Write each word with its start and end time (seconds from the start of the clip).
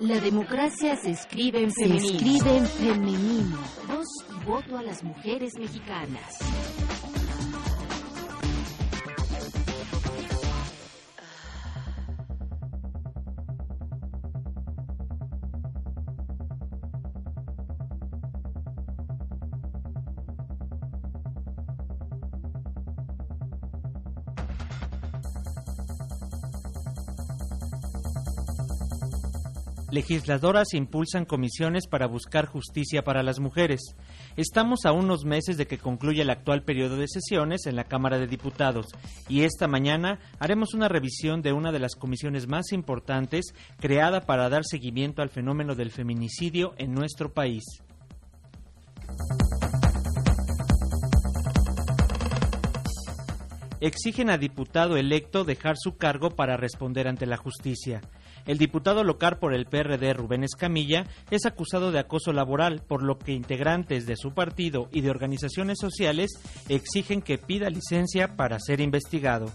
La 0.00 0.20
democracia 0.20 0.96
se 0.96 1.10
escribe 1.10 1.62
en 1.62 1.72
Se 1.72 1.84
femenino. 1.84 2.12
escribe 2.12 2.56
en 2.56 2.66
femenino. 2.66 3.58
Voz 3.88 4.06
y 4.30 4.44
voto 4.44 4.78
a 4.78 4.82
las 4.82 5.02
mujeres 5.02 5.54
mexicanas. 5.58 6.38
Legisladoras 29.98 30.74
impulsan 30.74 31.24
comisiones 31.24 31.88
para 31.88 32.06
buscar 32.06 32.46
justicia 32.46 33.02
para 33.02 33.24
las 33.24 33.40
mujeres. 33.40 33.80
Estamos 34.36 34.86
a 34.86 34.92
unos 34.92 35.24
meses 35.24 35.56
de 35.56 35.66
que 35.66 35.78
concluya 35.78 36.22
el 36.22 36.30
actual 36.30 36.62
periodo 36.62 36.96
de 36.96 37.08
sesiones 37.08 37.66
en 37.66 37.74
la 37.74 37.82
Cámara 37.82 38.16
de 38.16 38.28
Diputados 38.28 38.86
y 39.28 39.42
esta 39.42 39.66
mañana 39.66 40.20
haremos 40.38 40.72
una 40.72 40.86
revisión 40.86 41.42
de 41.42 41.52
una 41.52 41.72
de 41.72 41.80
las 41.80 41.96
comisiones 41.96 42.46
más 42.46 42.70
importantes 42.70 43.46
creada 43.80 44.20
para 44.20 44.48
dar 44.48 44.62
seguimiento 44.64 45.20
al 45.20 45.30
fenómeno 45.30 45.74
del 45.74 45.90
feminicidio 45.90 46.74
en 46.78 46.92
nuestro 46.92 47.34
país. 47.34 47.64
exigen 53.80 54.28
a 54.30 54.38
diputado 54.38 54.96
electo 54.96 55.44
dejar 55.44 55.76
su 55.78 55.96
cargo 55.96 56.30
para 56.30 56.56
responder 56.56 57.06
ante 57.08 57.26
la 57.26 57.36
justicia. 57.36 58.00
El 58.48 58.56
diputado 58.56 59.04
local 59.04 59.38
por 59.38 59.52
el 59.52 59.66
PRD, 59.66 60.14
Rubén 60.14 60.42
Escamilla, 60.42 61.04
es 61.30 61.44
acusado 61.44 61.92
de 61.92 61.98
acoso 61.98 62.32
laboral, 62.32 62.80
por 62.80 63.02
lo 63.02 63.18
que 63.18 63.32
integrantes 63.32 64.06
de 64.06 64.16
su 64.16 64.32
partido 64.32 64.88
y 64.90 65.02
de 65.02 65.10
organizaciones 65.10 65.76
sociales 65.78 66.30
exigen 66.66 67.20
que 67.20 67.36
pida 67.36 67.68
licencia 67.68 68.36
para 68.36 68.58
ser 68.58 68.80
investigado. 68.80 69.52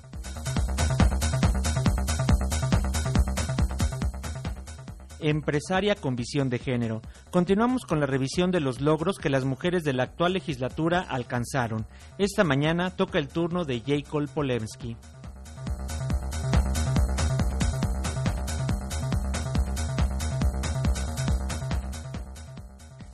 empresaria 5.19 5.95
con 5.95 6.17
visión 6.17 6.49
de 6.49 6.59
género. 6.59 7.01
Continuamos 7.31 7.83
con 7.85 8.01
la 8.01 8.05
revisión 8.05 8.51
de 8.51 8.59
los 8.59 8.81
logros 8.81 9.17
que 9.17 9.29
las 9.29 9.45
mujeres 9.45 9.83
de 9.83 9.93
la 9.93 10.03
actual 10.03 10.33
legislatura 10.33 10.99
alcanzaron. 10.99 11.87
Esta 12.17 12.43
mañana 12.43 12.89
toca 12.91 13.19
el 13.19 13.29
turno 13.29 13.63
de 13.63 13.79
J. 13.79 14.01
Cole 14.09 14.27
Polemski. 14.27 14.97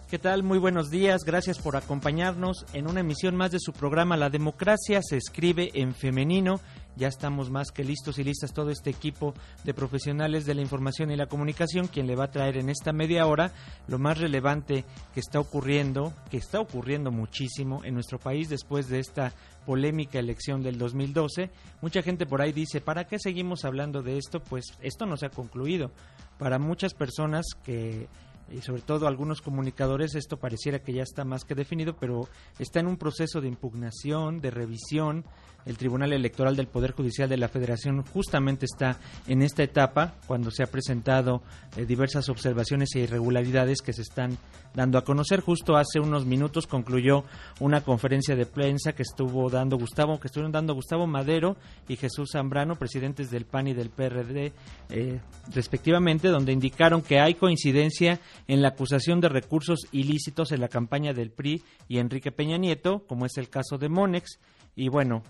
¿Qué 0.09 0.17
tal? 0.17 0.41
Muy 0.41 0.57
buenos 0.57 0.89
días. 0.89 1.23
Gracias 1.23 1.59
por 1.59 1.75
acompañarnos 1.75 2.65
en 2.73 2.89
una 2.89 3.01
emisión 3.01 3.35
más 3.35 3.51
de 3.51 3.59
su 3.59 3.73
programa 3.73 4.17
La 4.17 4.31
democracia 4.31 5.01
se 5.03 5.17
escribe 5.17 5.69
en 5.75 5.93
femenino. 5.93 6.59
Ya 6.95 7.07
estamos 7.07 7.51
más 7.51 7.69
que 7.71 7.83
listos 7.83 8.17
y 8.17 8.23
listas 8.23 8.51
todo 8.51 8.71
este 8.71 8.89
equipo 8.89 9.35
de 9.63 9.75
profesionales 9.75 10.47
de 10.47 10.55
la 10.55 10.63
información 10.63 11.11
y 11.11 11.15
la 11.15 11.27
comunicación 11.27 11.85
quien 11.85 12.07
le 12.07 12.15
va 12.15 12.23
a 12.23 12.31
traer 12.31 12.57
en 12.57 12.69
esta 12.69 12.91
media 12.91 13.27
hora 13.27 13.51
lo 13.87 13.99
más 13.99 14.17
relevante 14.17 14.83
que 15.13 15.19
está 15.19 15.39
ocurriendo, 15.39 16.11
que 16.31 16.37
está 16.37 16.59
ocurriendo 16.59 17.11
muchísimo 17.11 17.83
en 17.83 17.93
nuestro 17.93 18.17
país 18.17 18.49
después 18.49 18.89
de 18.89 18.97
esta 18.97 19.31
polémica 19.67 20.17
elección 20.17 20.63
del 20.63 20.79
2012. 20.79 21.51
Mucha 21.83 22.01
gente 22.01 22.25
por 22.25 22.41
ahí 22.41 22.51
dice, 22.51 22.81
¿para 22.81 23.05
qué 23.05 23.19
seguimos 23.19 23.63
hablando 23.63 24.01
de 24.01 24.17
esto? 24.17 24.39
Pues 24.39 24.65
esto 24.81 25.05
no 25.05 25.17
se 25.17 25.27
ha 25.27 25.29
concluido. 25.29 25.91
Para 26.39 26.57
muchas 26.57 26.95
personas 26.95 27.45
que 27.63 28.07
y 28.51 28.61
sobre 28.61 28.81
todo 28.81 29.07
algunos 29.07 29.41
comunicadores 29.41 30.15
esto 30.15 30.37
pareciera 30.37 30.79
que 30.79 30.93
ya 30.93 31.03
está 31.03 31.25
más 31.25 31.43
que 31.43 31.55
definido, 31.55 31.95
pero 31.99 32.27
está 32.57 32.79
en 32.79 32.87
un 32.87 32.97
proceso 32.97 33.41
de 33.41 33.47
impugnación, 33.47 34.41
de 34.41 34.51
revisión. 34.51 35.25
El 35.65 35.77
Tribunal 35.77 36.13
Electoral 36.13 36.55
del 36.55 36.67
Poder 36.67 36.93
Judicial 36.93 37.27
de 37.27 37.37
la 37.37 37.49
Federación 37.49 38.01
justamente 38.03 38.65
está 38.65 38.97
en 39.27 39.41
esta 39.41 39.61
etapa 39.61 40.15
cuando 40.25 40.51
se 40.51 40.63
ha 40.63 40.67
presentado 40.67 41.43
eh, 41.75 41.85
diversas 41.85 42.29
observaciones 42.29 42.89
e 42.95 42.99
irregularidades 42.99 43.81
que 43.81 43.93
se 43.93 44.01
están 44.01 44.37
dando 44.73 44.97
a 44.97 45.03
conocer. 45.03 45.41
Justo 45.41 45.75
hace 45.75 45.99
unos 45.99 46.25
minutos 46.25 46.65
concluyó 46.65 47.25
una 47.59 47.81
conferencia 47.81 48.35
de 48.35 48.45
prensa 48.45 48.93
que 48.93 49.03
estuvo 49.03 49.49
dando 49.49 49.77
Gustavo, 49.77 50.19
que 50.19 50.27
estuvieron 50.27 50.51
dando 50.51 50.73
Gustavo 50.73 51.07
Madero 51.07 51.57
y 51.87 51.97
Jesús 51.97 52.29
Zambrano, 52.31 52.75
presidentes 52.75 53.29
del 53.29 53.45
PAN 53.45 53.67
y 53.67 53.73
del 53.73 53.89
PRD, 53.89 54.53
eh, 54.89 55.19
respectivamente, 55.53 56.29
donde 56.29 56.53
indicaron 56.53 57.01
que 57.01 57.19
hay 57.19 57.35
coincidencia 57.35 58.19
en 58.47 58.61
la 58.61 58.69
acusación 58.69 59.21
de 59.21 59.29
recursos 59.29 59.87
ilícitos 59.91 60.51
en 60.51 60.61
la 60.61 60.67
campaña 60.67 61.13
del 61.13 61.31
PRI 61.31 61.63
y 61.87 61.97
Enrique 61.97 62.31
Peña 62.31 62.57
Nieto, 62.57 63.05
como 63.07 63.25
es 63.25 63.37
el 63.37 63.49
caso 63.49 63.77
de 63.77 63.89
Monex. 63.89 64.39
Y 64.75 64.87
bueno, 64.87 65.23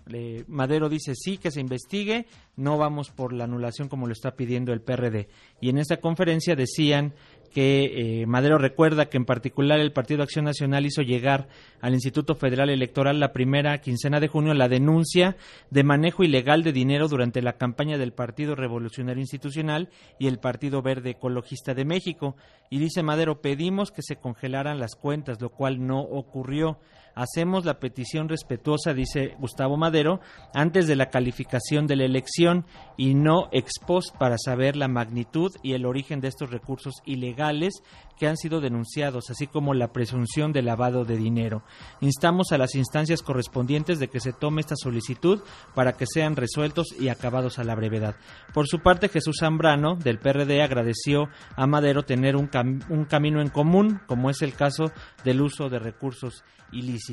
Madero 0.47 0.89
dice 0.89 1.13
sí 1.15 1.37
que 1.37 1.49
se 1.49 1.59
investigue, 1.59 2.27
no 2.55 2.77
vamos 2.77 3.09
por 3.09 3.33
la 3.33 3.45
anulación 3.45 3.89
como 3.89 4.05
lo 4.05 4.13
está 4.13 4.35
pidiendo 4.35 4.73
el 4.73 4.81
PRD. 4.81 5.27
Y 5.59 5.69
en 5.69 5.79
esta 5.79 5.97
conferencia 5.97 6.55
decían 6.55 7.15
que 7.49 8.21
eh, 8.21 8.25
Madero 8.25 8.57
recuerda 8.57 9.07
que 9.07 9.17
en 9.17 9.25
particular 9.25 9.79
el 9.79 9.91
Partido 9.91 10.23
Acción 10.23 10.45
Nacional 10.45 10.85
hizo 10.85 11.01
llegar 11.01 11.47
al 11.81 11.93
Instituto 11.93 12.35
Federal 12.35 12.69
Electoral 12.69 13.19
la 13.19 13.33
primera 13.33 13.77
quincena 13.79 14.19
de 14.19 14.27
junio 14.27 14.53
la 14.53 14.69
denuncia 14.69 15.35
de 15.69 15.83
manejo 15.83 16.23
ilegal 16.23 16.63
de 16.63 16.71
dinero 16.71 17.07
durante 17.07 17.41
la 17.41 17.53
campaña 17.53 17.97
del 17.97 18.13
Partido 18.13 18.55
Revolucionario 18.55 19.21
Institucional 19.21 19.89
y 20.19 20.27
el 20.27 20.39
Partido 20.39 20.81
Verde 20.81 21.11
Ecologista 21.11 21.73
de 21.73 21.85
México. 21.85 22.35
Y 22.69 22.79
dice 22.79 23.03
Madero, 23.03 23.41
pedimos 23.41 23.91
que 23.91 24.01
se 24.01 24.17
congelaran 24.17 24.79
las 24.79 24.95
cuentas, 24.95 25.41
lo 25.41 25.49
cual 25.49 25.85
no 25.85 26.01
ocurrió. 26.01 26.79
Hacemos 27.19 27.66
la 27.66 27.80
petición 27.80 28.30
respetuosa, 28.30 28.94
dice 28.94 29.35
Gustavo 29.40 29.75
Madero, 29.75 30.22
antes 30.53 30.88
de 30.88 30.96
la 30.96 31.09
calificación 31.09 31.85
de 31.85 31.97
la 31.97 32.06
elección 32.06 32.66
y 32.96 33.13
no 33.13 33.50
ex 33.52 33.74
post 33.85 34.16
para 34.16 34.38
saber 34.38 34.78
la 34.78 34.88
magnitud 34.88 35.52
y 35.62 35.74
el 35.74 35.85
origen 35.85 36.22
de 36.22 36.30
estos 36.30 36.50
recursos 36.50 36.94
ilegales 37.03 37.84
que 38.18 38.28
han 38.28 38.38
sido 38.38 38.62
denunciados, 38.62 39.30
así 39.30 39.47
como 39.47 39.74
la 39.74 39.91
presunción 39.91 40.53
de 40.53 40.62
lavado 40.62 41.03
de 41.03 41.18
dinero. 41.18 41.62
Instamos 42.00 42.53
a 42.53 42.57
las 42.57 42.75
instancias 42.75 43.22
correspondientes 43.22 44.00
de 44.00 44.07
que 44.07 44.22
se 44.22 44.31
tome 44.31 44.62
esta 44.62 44.75
solicitud 44.78 45.41
para 45.75 45.97
que 45.97 46.06
sean 46.06 46.38
resueltos 46.38 46.88
y 46.97 47.09
acabados 47.09 47.59
a 47.59 47.66
la 47.66 47.75
brevedad. 47.75 48.16
Por 48.53 48.68
su 48.68 48.80
parte, 48.80 49.09
Jesús 49.09 49.40
Zambrano, 49.41 49.96
del 49.96 50.19
PRD, 50.19 50.62
agradeció 50.62 51.28
a 51.57 51.68
Madero 51.68 52.03
tener 52.03 52.38
un, 52.38 52.50
un 52.90 53.03
camino 53.03 53.41
en 53.41 53.50
común, 53.50 54.00
como 54.07 54.30
es 54.30 54.41
el 54.41 54.53
caso 54.53 54.94
del 55.25 55.41
uso 55.41 55.68
de 55.68 55.80
recursos 55.80 56.46
ilícitos. 56.72 57.08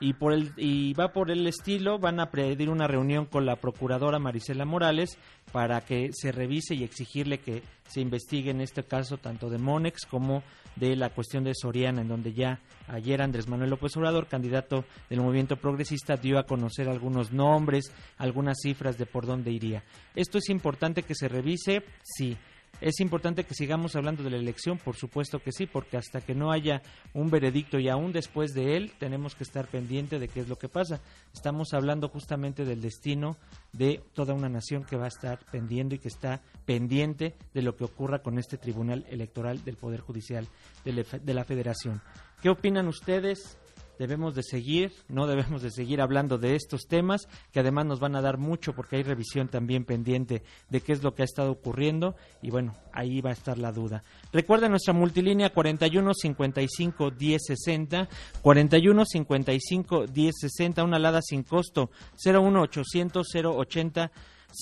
Y, 0.00 0.14
por 0.14 0.32
el, 0.32 0.52
y 0.56 0.94
va 0.94 1.12
por 1.12 1.30
el 1.30 1.46
estilo, 1.46 1.98
van 1.98 2.20
a 2.20 2.30
pedir 2.30 2.70
una 2.70 2.86
reunión 2.86 3.26
con 3.26 3.46
la 3.46 3.56
procuradora 3.56 4.18
Marisela 4.18 4.64
Morales 4.64 5.18
para 5.52 5.80
que 5.80 6.10
se 6.12 6.32
revise 6.32 6.74
y 6.74 6.84
exigirle 6.84 7.38
que 7.38 7.62
se 7.88 8.00
investigue 8.00 8.50
en 8.50 8.60
este 8.60 8.84
caso 8.84 9.18
tanto 9.18 9.50
de 9.50 9.58
Monex 9.58 10.06
como 10.06 10.42
de 10.76 10.96
la 10.96 11.10
cuestión 11.10 11.44
de 11.44 11.52
Soriana, 11.54 12.02
en 12.02 12.08
donde 12.08 12.32
ya 12.32 12.60
ayer 12.88 13.20
Andrés 13.20 13.48
Manuel 13.48 13.70
López 13.70 13.96
Obrador, 13.96 14.28
candidato 14.28 14.84
del 15.08 15.20
movimiento 15.20 15.56
progresista, 15.56 16.16
dio 16.16 16.38
a 16.38 16.44
conocer 16.44 16.88
algunos 16.88 17.32
nombres, 17.32 17.92
algunas 18.18 18.58
cifras 18.62 18.96
de 18.96 19.06
por 19.06 19.26
dónde 19.26 19.50
iría. 19.50 19.82
Esto 20.14 20.38
es 20.38 20.48
importante 20.48 21.02
que 21.02 21.14
se 21.14 21.28
revise, 21.28 21.82
sí. 22.02 22.36
¿Es 22.80 22.98
importante 23.00 23.44
que 23.44 23.54
sigamos 23.54 23.94
hablando 23.94 24.22
de 24.22 24.30
la 24.30 24.38
elección? 24.38 24.78
Por 24.78 24.96
supuesto 24.96 25.38
que 25.38 25.52
sí, 25.52 25.66
porque 25.66 25.98
hasta 25.98 26.22
que 26.22 26.34
no 26.34 26.50
haya 26.50 26.80
un 27.12 27.28
veredicto 27.28 27.78
y 27.78 27.90
aún 27.90 28.10
después 28.10 28.54
de 28.54 28.76
él, 28.76 28.92
tenemos 28.98 29.34
que 29.34 29.44
estar 29.44 29.66
pendiente 29.66 30.18
de 30.18 30.28
qué 30.28 30.40
es 30.40 30.48
lo 30.48 30.56
que 30.56 30.70
pasa. 30.70 31.00
Estamos 31.34 31.74
hablando 31.74 32.08
justamente 32.08 32.64
del 32.64 32.80
destino 32.80 33.36
de 33.72 34.02
toda 34.14 34.32
una 34.32 34.48
nación 34.48 34.84
que 34.84 34.96
va 34.96 35.04
a 35.04 35.08
estar 35.08 35.40
pendiendo 35.52 35.94
y 35.94 35.98
que 35.98 36.08
está 36.08 36.40
pendiente 36.64 37.34
de 37.52 37.62
lo 37.62 37.76
que 37.76 37.84
ocurra 37.84 38.22
con 38.22 38.38
este 38.38 38.56
Tribunal 38.56 39.04
Electoral 39.10 39.62
del 39.62 39.76
Poder 39.76 40.00
Judicial 40.00 40.48
de 40.84 41.34
la 41.34 41.44
Federación. 41.44 42.00
¿Qué 42.40 42.48
opinan 42.48 42.88
ustedes? 42.88 43.58
Debemos 44.00 44.34
de 44.34 44.42
seguir, 44.42 44.94
no 45.08 45.26
debemos 45.26 45.60
de 45.60 45.70
seguir 45.70 46.00
hablando 46.00 46.38
de 46.38 46.56
estos 46.56 46.86
temas, 46.88 47.28
que 47.52 47.60
además 47.60 47.84
nos 47.84 48.00
van 48.00 48.16
a 48.16 48.22
dar 48.22 48.38
mucho 48.38 48.72
porque 48.72 48.96
hay 48.96 49.02
revisión 49.02 49.48
también 49.48 49.84
pendiente 49.84 50.42
de 50.70 50.80
qué 50.80 50.94
es 50.94 51.02
lo 51.02 51.14
que 51.14 51.20
ha 51.20 51.26
estado 51.26 51.52
ocurriendo 51.52 52.16
y 52.40 52.48
bueno, 52.48 52.74
ahí 52.94 53.20
va 53.20 53.28
a 53.28 53.34
estar 53.34 53.58
la 53.58 53.72
duda. 53.72 54.02
Recuerda 54.32 54.70
nuestra 54.70 54.94
multilínea 54.94 55.50
41 55.50 56.14
55 56.14 57.10
10 57.10 57.42
60, 57.46 58.08
41 58.40 59.04
55 59.04 60.06
10 60.06 60.34
60, 60.34 60.82
una 60.82 60.96
alada 60.96 61.20
sin 61.20 61.42
costo, 61.42 61.90
01 62.24 62.58
800 62.58 63.26
080 63.34 64.12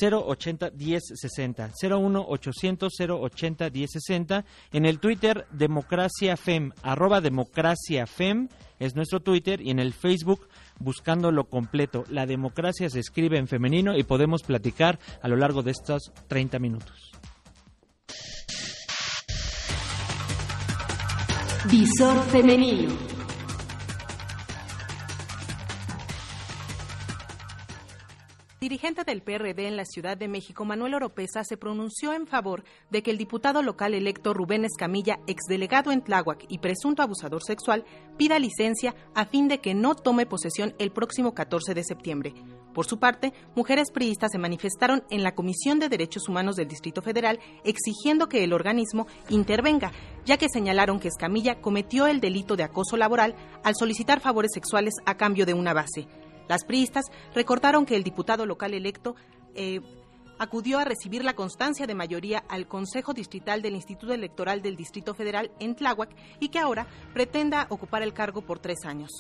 080 0.01 0.71
1060 0.71 1.71
01 1.83 2.25
800 2.29 2.93
080 2.99 3.71
1060 3.71 4.45
en 4.73 4.87
el 4.87 4.99
Twitter 4.99 5.47
Democracia 5.51 6.37
Fem 6.37 6.73
arroba 6.83 7.21
Democracia 7.21 8.07
Fem 8.07 8.49
es 8.79 8.95
nuestro 8.95 9.21
Twitter 9.21 9.61
y 9.61 9.71
en 9.71 9.79
el 9.79 9.93
Facebook 9.93 10.49
buscando 10.79 11.33
lo 11.33 11.45
completo. 11.45 12.05
La 12.09 12.27
democracia 12.27 12.89
se 12.89 13.01
escribe 13.01 13.39
en 13.39 13.49
femenino 13.49 13.97
y 13.97 14.05
podemos 14.05 14.43
platicar 14.43 14.99
a 15.21 15.29
lo 15.29 15.37
largo 15.37 15.63
de 15.63 15.73
estos 15.73 16.13
30 16.29 16.59
minutos. 16.59 17.13
Visor 21.71 22.23
femenino. 22.31 23.18
Dirigente 28.69 29.03
del 29.03 29.23
PRD 29.23 29.67
en 29.67 29.79
la 29.79 29.87
Ciudad 29.87 30.19
de 30.19 30.29
México, 30.29 30.67
Manuel 30.67 30.93
Oropesa, 30.93 31.43
se 31.43 31.57
pronunció 31.57 32.13
en 32.13 32.27
favor 32.27 32.65
de 32.91 33.03
que 33.03 33.11
el 33.11 33.17
diputado 33.17 33.63
local 33.63 33.95
electo 33.95 34.35
Rubén 34.35 34.67
Escamilla, 34.67 35.21
exdelegado 35.27 35.91
en 35.91 36.03
Tláhuac 36.03 36.45
y 36.51 36.59
presunto 36.59 37.01
abusador 37.01 37.43
sexual, 37.43 37.87
pida 38.19 38.39
licencia 38.39 38.95
a 39.15 39.25
fin 39.25 39.49
de 39.49 39.61
que 39.61 39.73
no 39.73 39.95
tome 39.95 40.27
posesión 40.27 40.75
el 40.79 40.93
próximo 40.93 41.33
14 41.33 41.73
de 41.73 41.83
septiembre. 41.83 42.35
Por 42.75 42.85
su 42.85 42.99
parte, 42.99 43.33
mujeres 43.57 43.91
priistas 43.91 44.33
se 44.33 44.39
manifestaron 44.39 45.03
en 45.09 45.23
la 45.23 45.35
Comisión 45.35 45.79
de 45.79 45.89
Derechos 45.89 46.29
Humanos 46.29 46.57
del 46.57 46.69
Distrito 46.69 47.01
Federal 47.01 47.41
exigiendo 47.65 48.29
que 48.29 48.45
el 48.45 48.53
organismo 48.53 49.07
intervenga, 49.31 49.93
ya 50.27 50.37
que 50.37 50.51
señalaron 50.53 51.01
que 51.01 51.09
Escamilla 51.09 51.63
cometió 51.63 52.07
el 52.07 52.21
delito 52.21 52.55
de 52.55 52.65
acoso 52.65 52.99
laboral 52.99 53.35
al 53.65 53.75
solicitar 53.77 54.21
favores 54.21 54.51
sexuales 54.53 54.93
a 55.07 55.17
cambio 55.17 55.47
de 55.47 55.55
una 55.55 55.73
base. 55.73 56.07
Las 56.49 56.65
priistas 56.65 57.05
recordaron 57.35 57.87
que 57.87 57.97
el 57.97 58.05
diputado 58.05 58.47
local 58.47 58.75
electo 58.75 59.15
eh, 59.55 59.81
acudió 60.39 60.79
a 60.79 60.85
recibir 60.85 61.25
la 61.25 61.35
constancia 61.35 61.87
de 61.87 61.95
mayoría 61.95 62.45
al 62.49 62.67
Consejo 62.67 63.13
Distrital 63.13 63.61
del 63.61 63.75
Instituto 63.75 64.13
Electoral 64.13 64.63
del 64.63 64.77
Distrito 64.77 65.15
Federal 65.15 65.51
en 65.59 65.75
Tláhuac 65.75 66.11
y 66.41 66.49
que 66.49 66.59
ahora 66.59 66.87
pretenda 67.13 67.67
ocupar 67.71 68.03
el 68.03 68.15
cargo 68.15 68.43
por 68.43 68.59
tres 68.59 68.85
años. 68.85 69.11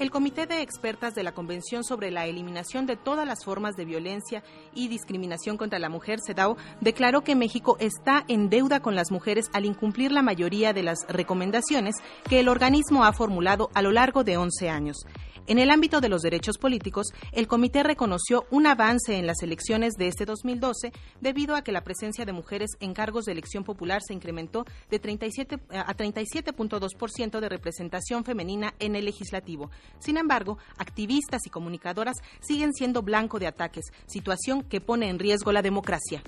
El 0.00 0.10
Comité 0.10 0.46
de 0.46 0.62
Expertas 0.62 1.14
de 1.14 1.22
la 1.22 1.32
Convención 1.32 1.84
sobre 1.84 2.10
la 2.10 2.24
Eliminación 2.24 2.86
de 2.86 2.96
todas 2.96 3.28
las 3.28 3.44
formas 3.44 3.76
de 3.76 3.84
violencia 3.84 4.42
y 4.74 4.88
discriminación 4.88 5.58
contra 5.58 5.78
la 5.78 5.90
mujer, 5.90 6.20
CEDAW, 6.26 6.56
declaró 6.80 7.20
que 7.20 7.36
México 7.36 7.76
está 7.80 8.24
en 8.26 8.48
deuda 8.48 8.80
con 8.80 8.94
las 8.94 9.10
mujeres 9.10 9.50
al 9.52 9.66
incumplir 9.66 10.10
la 10.10 10.22
mayoría 10.22 10.72
de 10.72 10.84
las 10.84 11.06
recomendaciones 11.06 11.96
que 12.26 12.40
el 12.40 12.48
organismo 12.48 13.04
ha 13.04 13.12
formulado 13.12 13.68
a 13.74 13.82
lo 13.82 13.92
largo 13.92 14.24
de 14.24 14.38
11 14.38 14.70
años. 14.70 15.04
En 15.46 15.58
el 15.58 15.70
ámbito 15.70 16.00
de 16.00 16.08
los 16.08 16.22
derechos 16.22 16.58
políticos, 16.58 17.08
el 17.32 17.48
comité 17.48 17.82
reconoció 17.82 18.46
un 18.50 18.66
avance 18.66 19.16
en 19.16 19.26
las 19.26 19.42
elecciones 19.42 19.94
de 19.94 20.08
este 20.08 20.24
2012 20.24 20.92
debido 21.20 21.56
a 21.56 21.62
que 21.62 21.72
la 21.72 21.82
presencia 21.82 22.24
de 22.24 22.32
mujeres 22.32 22.70
en 22.80 22.94
cargos 22.94 23.24
de 23.24 23.32
elección 23.32 23.64
popular 23.64 24.00
se 24.06 24.14
incrementó 24.14 24.64
de 24.90 24.98
37 24.98 25.58
a 25.70 25.94
37.2% 25.94 27.40
de 27.40 27.48
representación 27.48 28.24
femenina 28.24 28.74
en 28.78 28.96
el 28.96 29.04
legislativo. 29.04 29.70
Sin 29.98 30.16
embargo, 30.16 30.58
activistas 30.78 31.42
y 31.46 31.50
comunicadoras 31.50 32.16
siguen 32.40 32.72
siendo 32.72 33.02
blanco 33.02 33.38
de 33.38 33.46
ataques, 33.46 33.86
situación 34.06 34.62
que 34.62 34.80
pone 34.80 35.08
en 35.08 35.18
riesgo 35.18 35.52
la 35.52 35.62
democracia. 35.62 36.22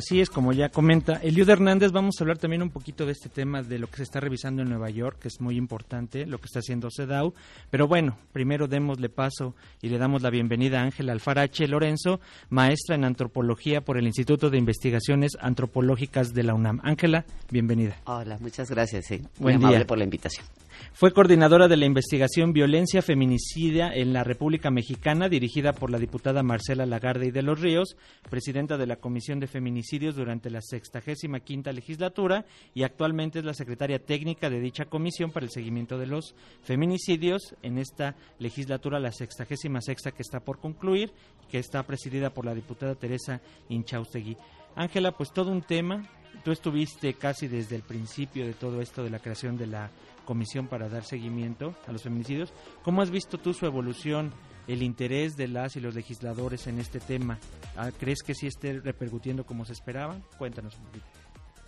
Así 0.00 0.18
es, 0.18 0.30
como 0.30 0.54
ya 0.54 0.70
comenta 0.70 1.16
Eliud 1.22 1.50
Hernández, 1.50 1.92
vamos 1.92 2.14
a 2.18 2.24
hablar 2.24 2.38
también 2.38 2.62
un 2.62 2.70
poquito 2.70 3.04
de 3.04 3.12
este 3.12 3.28
tema 3.28 3.62
de 3.62 3.78
lo 3.78 3.86
que 3.86 3.98
se 3.98 4.04
está 4.04 4.18
revisando 4.18 4.62
en 4.62 4.70
Nueva 4.70 4.88
York, 4.88 5.18
que 5.20 5.28
es 5.28 5.42
muy 5.42 5.58
importante, 5.58 6.24
lo 6.24 6.38
que 6.38 6.46
está 6.46 6.60
haciendo 6.60 6.88
CEDAW. 6.90 7.34
Pero 7.70 7.86
bueno, 7.86 8.16
primero 8.32 8.66
démosle 8.66 9.10
paso 9.10 9.54
y 9.82 9.90
le 9.90 9.98
damos 9.98 10.22
la 10.22 10.30
bienvenida 10.30 10.80
a 10.80 10.84
Ángela 10.84 11.12
Alfarache 11.12 11.68
Lorenzo, 11.68 12.18
maestra 12.48 12.94
en 12.94 13.04
antropología 13.04 13.82
por 13.82 13.98
el 13.98 14.06
Instituto 14.06 14.48
de 14.48 14.56
Investigaciones 14.56 15.32
Antropológicas 15.38 16.32
de 16.32 16.44
la 16.44 16.54
UNAM. 16.54 16.80
Ángela, 16.82 17.26
bienvenida. 17.50 17.96
Hola, 18.06 18.38
muchas 18.40 18.70
gracias. 18.70 19.04
Sí. 19.04 19.18
Buen 19.38 19.56
Muy 19.56 19.64
amable 19.64 19.76
día. 19.80 19.86
por 19.86 19.98
la 19.98 20.04
invitación. 20.04 20.46
Fue 20.92 21.12
coordinadora 21.12 21.66
de 21.66 21.78
la 21.78 21.86
investigación 21.86 22.52
Violencia 22.52 23.00
Feminicida 23.00 23.90
en 23.94 24.12
la 24.12 24.22
República 24.22 24.70
Mexicana, 24.70 25.28
dirigida 25.30 25.72
por 25.72 25.90
la 25.90 25.98
diputada 25.98 26.42
Marcela 26.42 26.84
Lagarde 26.84 27.28
y 27.28 27.30
de 27.30 27.42
los 27.42 27.58
Ríos, 27.58 27.96
presidenta 28.28 28.76
de 28.76 28.86
la 28.86 28.96
Comisión 28.96 29.40
de 29.40 29.46
Feminicidios 29.46 30.14
durante 30.14 30.50
la 30.50 30.60
65 30.60 31.72
legislatura 31.72 32.44
y 32.74 32.82
actualmente 32.82 33.38
es 33.38 33.46
la 33.46 33.54
secretaria 33.54 33.98
técnica 33.98 34.50
de 34.50 34.60
dicha 34.60 34.86
comisión 34.86 35.30
para 35.30 35.46
el 35.46 35.52
seguimiento 35.52 35.96
de 35.96 36.06
los 36.06 36.34
feminicidios 36.64 37.54
en 37.62 37.78
esta 37.78 38.16
legislatura, 38.38 39.00
la 39.00 39.12
66 39.12 39.96
que 40.14 40.22
está 40.22 40.40
por 40.40 40.58
concluir, 40.58 41.12
que 41.50 41.58
está 41.58 41.82
presidida 41.84 42.30
por 42.30 42.44
la 42.44 42.54
diputada 42.54 42.94
Teresa 42.94 43.40
Inchaustegui. 43.70 44.36
Ángela, 44.76 45.12
pues 45.12 45.32
todo 45.32 45.50
un 45.50 45.62
tema. 45.62 46.06
Tú 46.44 46.52
estuviste 46.52 47.14
casi 47.14 47.48
desde 47.48 47.76
el 47.76 47.82
principio 47.82 48.46
de 48.46 48.54
todo 48.54 48.80
esto 48.80 49.02
de 49.02 49.10
la 49.10 49.18
creación 49.18 49.58
de 49.58 49.66
la 49.66 49.90
comisión 50.30 50.68
para 50.68 50.88
dar 50.88 51.02
seguimiento 51.02 51.74
a 51.88 51.92
los 51.92 52.04
feminicidios. 52.04 52.52
¿Cómo 52.84 53.02
has 53.02 53.10
visto 53.10 53.36
tú 53.36 53.52
su 53.52 53.66
evolución, 53.66 54.30
el 54.68 54.84
interés 54.84 55.36
de 55.36 55.48
las 55.48 55.74
y 55.74 55.80
los 55.80 55.96
legisladores 55.96 56.68
en 56.68 56.78
este 56.78 57.00
tema? 57.00 57.40
Ah, 57.76 57.90
¿Crees 57.98 58.22
que 58.22 58.36
sí 58.36 58.46
esté 58.46 58.78
repercutiendo 58.78 59.44
como 59.44 59.64
se 59.64 59.72
esperaba? 59.72 60.20
Cuéntanos 60.38 60.78
un 60.78 60.84
poquito. 60.84 61.06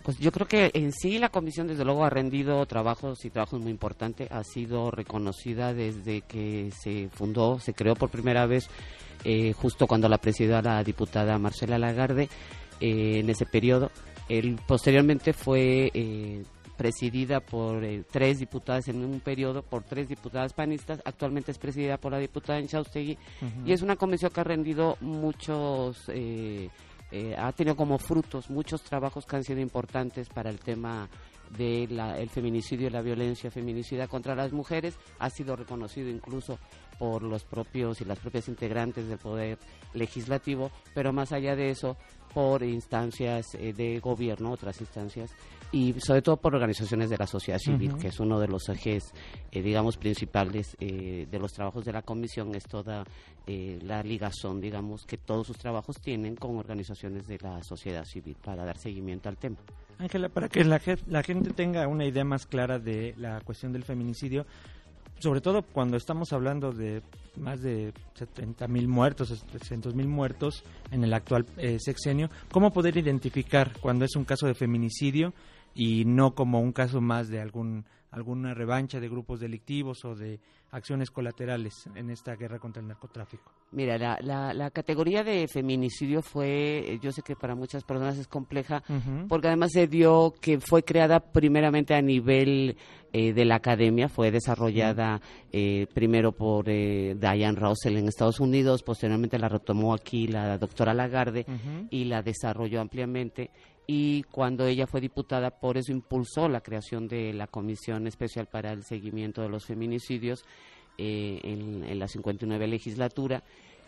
Pues 0.01 0.17
yo 0.17 0.31
creo 0.31 0.47
que 0.47 0.71
en 0.75 0.93
sí 0.93 1.19
la 1.19 1.27
comisión 1.27 1.67
desde 1.67 1.83
luego 1.83 2.05
ha 2.05 2.09
rendido 2.09 2.65
trabajos 2.65 3.25
y 3.25 3.29
trabajos 3.29 3.59
muy 3.59 3.69
importantes. 3.69 4.31
Ha 4.31 4.45
sido 4.45 4.91
reconocida 4.91 5.73
desde 5.73 6.21
que 6.21 6.71
se 6.71 7.09
fundó, 7.09 7.59
se 7.59 7.73
creó 7.73 7.95
por 7.95 8.11
primera 8.11 8.45
vez 8.45 8.69
eh, 9.25 9.51
justo 9.51 9.87
cuando 9.87 10.07
la 10.07 10.19
presidía 10.19 10.61
la 10.61 10.81
diputada 10.85 11.37
Marcela 11.37 11.77
Lagarde 11.77 12.29
eh, 12.79 13.19
en 13.19 13.29
ese 13.29 13.45
periodo. 13.45 13.91
El, 14.29 14.55
posteriormente 14.65 15.33
fue 15.33 15.91
eh, 15.93 16.43
presidida 16.77 17.39
por 17.39 17.83
eh, 17.83 18.03
tres 18.09 18.39
diputadas 18.39 18.87
en 18.87 19.03
un 19.03 19.19
periodo, 19.19 19.61
por 19.61 19.83
tres 19.83 20.07
diputadas 20.07 20.53
panistas. 20.53 21.01
Actualmente 21.05 21.51
es 21.51 21.57
presidida 21.57 21.97
por 21.97 22.11
la 22.11 22.19
diputada 22.19 22.59
Inchaustegui 22.59 23.17
Ujú. 23.41 23.67
y 23.67 23.73
es 23.73 23.81
una 23.81 23.95
comisión 23.95 24.31
que 24.31 24.41
ha 24.41 24.43
rendido 24.43 24.97
muchos, 25.01 25.97
eh, 26.09 26.69
eh, 27.11 27.35
ha 27.37 27.51
tenido 27.51 27.75
como 27.75 27.97
frutos 27.97 28.49
muchos 28.49 28.81
trabajos 28.83 29.25
que 29.25 29.35
han 29.35 29.43
sido 29.43 29.59
importantes 29.59 30.29
para 30.29 30.49
el 30.49 30.59
tema 30.59 31.09
del 31.57 31.99
el 31.99 32.29
feminicidio 32.29 32.87
y 32.87 32.89
la 32.89 33.01
violencia 33.01 33.51
feminicida 33.51 34.07
contra 34.07 34.33
las 34.33 34.51
mujeres. 34.51 34.97
Ha 35.19 35.29
sido 35.29 35.55
reconocido 35.55 36.09
incluso 36.09 36.57
por 36.97 37.21
los 37.21 37.43
propios 37.43 38.01
y 38.01 38.05
las 38.05 38.19
propias 38.19 38.47
integrantes 38.47 39.07
del 39.07 39.17
Poder 39.19 39.59
Legislativo, 39.93 40.71
pero 40.95 41.13
más 41.13 41.31
allá 41.31 41.55
de 41.55 41.69
eso, 41.69 41.97
por 42.33 42.63
instancias 42.63 43.55
eh, 43.55 43.73
de 43.73 43.99
gobierno, 43.99 44.51
otras 44.51 44.79
instancias, 44.81 45.31
y 45.73 45.95
sobre 45.99 46.21
todo 46.21 46.37
por 46.37 46.53
organizaciones 46.53 47.09
de 47.09 47.17
la 47.17 47.25
sociedad 47.25 47.57
civil, 47.57 47.97
que 47.97 48.09
es 48.09 48.19
uno 48.19 48.39
de 48.39 48.47
los 48.47 48.69
ejes, 48.69 49.11
eh, 49.51 49.61
digamos, 49.63 49.97
principales 49.97 50.77
eh, 50.79 51.27
de 51.29 51.39
los 51.39 51.51
trabajos 51.51 51.83
de 51.83 51.91
la 51.91 52.03
comisión, 52.03 52.53
es 52.53 52.63
toda 52.65 53.03
eh, 53.47 53.79
la 53.81 54.03
ligazón, 54.03 54.61
digamos, 54.61 55.03
que 55.07 55.17
todos 55.17 55.47
sus 55.47 55.57
trabajos 55.57 55.99
tienen 55.99 56.35
con 56.35 56.57
organizaciones 56.57 57.25
de 57.25 57.39
la 57.39 57.63
sociedad 57.63 58.05
civil 58.05 58.37
para 58.39 58.63
dar 58.63 58.77
seguimiento 58.77 59.29
al 59.29 59.37
tema. 59.37 59.57
Ángela, 59.97 60.29
para 60.29 60.47
que 60.47 60.63
la 60.63 61.23
gente 61.23 61.53
tenga 61.53 61.87
una 61.87 62.05
idea 62.05 62.23
más 62.23 62.45
clara 62.45 62.77
de 62.77 63.15
la 63.17 63.41
cuestión 63.41 63.73
del 63.73 63.83
feminicidio, 63.83 64.45
sobre 65.19 65.41
todo 65.41 65.61
cuando 65.61 65.97
estamos 65.97 66.33
hablando 66.33 66.71
de 66.71 67.01
más 67.37 67.61
de 67.61 67.93
70 68.15 68.67
mil 68.67 68.87
muertos, 68.87 69.43
300 69.51 69.95
mil 69.95 70.07
muertos 70.07 70.63
en 70.91 71.03
el 71.03 71.13
actual 71.13 71.45
eh, 71.57 71.77
sexenio, 71.79 72.29
¿cómo 72.51 72.71
poder 72.71 72.97
identificar 72.97 73.71
cuando 73.79 74.05
es 74.05 74.15
un 74.15 74.25
caso 74.25 74.47
de 74.47 74.53
feminicidio 74.53 75.33
y 75.73 76.05
no 76.05 76.35
como 76.35 76.59
un 76.59 76.71
caso 76.71 77.01
más 77.01 77.29
de 77.29 77.41
algún 77.41 77.85
alguna 78.13 78.53
revancha 78.53 78.99
de 78.99 79.09
grupos 79.09 79.39
delictivos 79.39 80.05
o 80.05 80.15
de 80.15 80.39
acciones 80.71 81.09
colaterales 81.09 81.89
en 81.95 82.11
esta 82.11 82.35
guerra 82.35 82.59
contra 82.59 82.81
el 82.81 82.87
narcotráfico? 82.87 83.51
Mira, 83.71 83.97
la, 83.97 84.19
la, 84.21 84.53
la 84.53 84.69
categoría 84.69 85.23
de 85.23 85.47
feminicidio 85.47 86.21
fue, 86.21 86.93
eh, 86.93 86.99
yo 87.01 87.11
sé 87.11 87.23
que 87.23 87.35
para 87.35 87.55
muchas 87.55 87.83
personas 87.83 88.17
es 88.19 88.27
compleja, 88.27 88.83
porque 89.27 89.47
además 89.47 89.71
se 89.73 89.87
dio 89.87 90.31
que 90.39 90.59
fue 90.59 90.83
creada 90.83 91.19
primeramente 91.19 91.95
a 91.95 92.01
nivel 92.03 92.77
eh, 93.15 93.31
de 93.31 93.45
la 93.45 93.55
academia, 93.55 94.09
fue 94.09 94.31
desarrollada 94.31 95.21
eh, 95.51 95.85
primero 95.93 96.31
por 96.31 96.67
eh, 96.67 97.15
Diane 97.15 97.59
Russell 97.59 97.97
en 97.97 98.07
Estados 98.07 98.39
Unidos, 98.39 98.81
posteriormente 98.81 99.37
la 99.37 99.49
retomó 99.49 99.93
aquí 99.93 100.25
la 100.27 100.57
doctora 100.57 100.95
Lagarde 100.95 101.45
y 101.91 102.05
la 102.05 102.23
desarrolló 102.23 102.81
ampliamente 102.81 103.51
y 103.85 104.23
cuando 104.23 104.65
ella 104.65 104.87
fue 104.87 105.01
diputada 105.01 105.49
por 105.51 105.77
eso 105.77 105.91
impulsó 105.91 106.47
la 106.47 106.61
creación 106.61 107.07
de 107.07 107.33
la 107.33 107.47
Comisión 107.47 108.07
Especial 108.07 108.47
para 108.47 108.71
el 108.71 108.83
Seguimiento 108.83 109.41
de 109.41 109.49
los 109.49 109.65
Feminicidios 109.65 110.45
eh, 110.97 111.39
en, 111.43 111.83
en 111.83 111.99
la 111.99 112.07
59 112.07 112.67
legislatura 112.67 113.43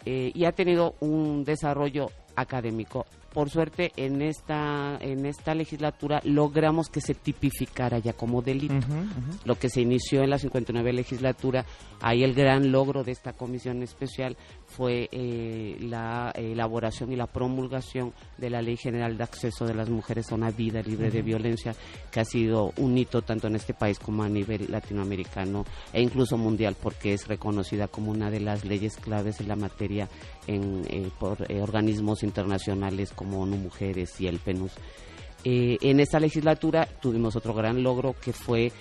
eh, 0.06 0.32
y 0.34 0.46
ha 0.46 0.52
tenido 0.52 0.96
un 1.00 1.44
desarrollo 1.44 2.12
académico. 2.36 3.06
Por 3.36 3.50
suerte, 3.50 3.92
en 3.98 4.22
esta, 4.22 4.98
en 5.02 5.26
esta 5.26 5.54
legislatura 5.54 6.22
logramos 6.24 6.88
que 6.88 7.02
se 7.02 7.14
tipificara 7.14 8.00
ya 8.00 8.14
como 8.14 8.42
delito. 8.42 8.76
Lo 9.44 9.56
que 9.56 9.68
se 9.68 9.82
inició 9.82 10.24
en 10.24 10.30
la 10.30 10.40
59 10.40 10.94
legislatura, 10.94 11.66
ahí 12.00 12.24
el 12.24 12.34
gran 12.34 12.72
logro 12.72 13.04
de 13.04 13.12
esta 13.12 13.34
comisión 13.34 13.84
especial 13.84 14.38
fue 14.66 15.10
eh, 15.12 15.76
la 15.82 16.32
elaboración 16.34 17.12
y 17.12 17.18
la 17.18 17.28
promulgación 17.28 18.14
de 18.38 18.50
la 18.50 18.62
Ley 18.62 18.78
General 18.78 19.18
de 19.18 19.24
Acceso 19.26 19.66
de 19.66 19.74
las 19.74 19.90
Mujeres 19.90 20.32
a 20.32 20.36
una 20.36 20.52
vida 20.52 20.82
libre 20.82 21.12
de 21.12 21.22
violencia, 21.22 21.76
que 22.12 22.22
ha 22.22 22.26
sido 22.26 22.72
un 22.78 22.98
hito 22.98 23.22
tanto 23.22 23.48
en 23.48 23.56
este 23.58 23.74
país 23.74 24.00
como 24.00 24.24
a 24.24 24.30
nivel 24.30 24.72
latinoamericano 24.72 25.66
e 25.92 26.02
incluso 26.02 26.38
mundial, 26.38 26.78
porque 26.82 27.14
es 27.14 27.28
reconocida 27.28 27.90
como 27.90 28.12
una 28.12 28.32
de 28.32 28.40
las 28.40 28.64
leyes 28.64 28.96
claves 28.96 29.42
en 29.42 29.50
la 29.50 29.58
materia 29.58 30.08
en, 30.48 30.86
eh, 30.90 31.10
por 31.20 31.52
eh, 31.52 31.62
organismos 31.62 32.24
internacionales 32.26 33.14
como 33.14 33.42
ONU 33.42 33.56
Mujeres 33.58 34.20
y 34.20 34.28
el 34.28 34.40
PENUS. 34.40 34.74
en 35.44 36.00
esta 36.00 36.20
legislatura 36.20 36.88
tuvimos 37.02 37.36
otro 37.36 37.54
gran 37.54 37.84
logro 37.84 38.16
que 38.20 38.34
fue 38.34 38.72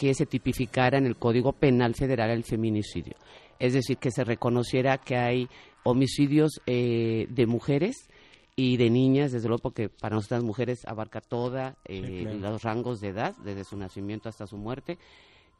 que 0.00 0.14
se 0.14 0.24
tipificara 0.24 0.96
en 0.96 1.04
el 1.04 1.16
Código 1.16 1.52
Penal 1.52 1.94
Federal 1.94 2.30
el 2.30 2.42
feminicidio. 2.42 3.16
Es 3.58 3.74
decir, 3.74 3.98
que 3.98 4.10
se 4.10 4.24
reconociera 4.24 4.96
que 4.96 5.16
hay 5.16 5.48
homicidios 5.82 6.62
eh, 6.66 7.26
de 7.28 7.46
mujeres 7.46 8.08
y 8.56 8.78
de 8.78 8.88
niñas, 8.88 9.30
desde 9.30 9.48
luego 9.48 9.62
porque 9.62 9.90
para 9.90 10.16
nosotras 10.16 10.42
mujeres 10.42 10.86
abarca 10.86 11.20
todos 11.20 11.74
eh, 11.84 12.38
los 12.40 12.62
rangos 12.62 13.00
de 13.00 13.08
edad, 13.08 13.34
desde 13.44 13.64
su 13.64 13.76
nacimiento 13.76 14.30
hasta 14.30 14.46
su 14.46 14.56
muerte, 14.56 14.98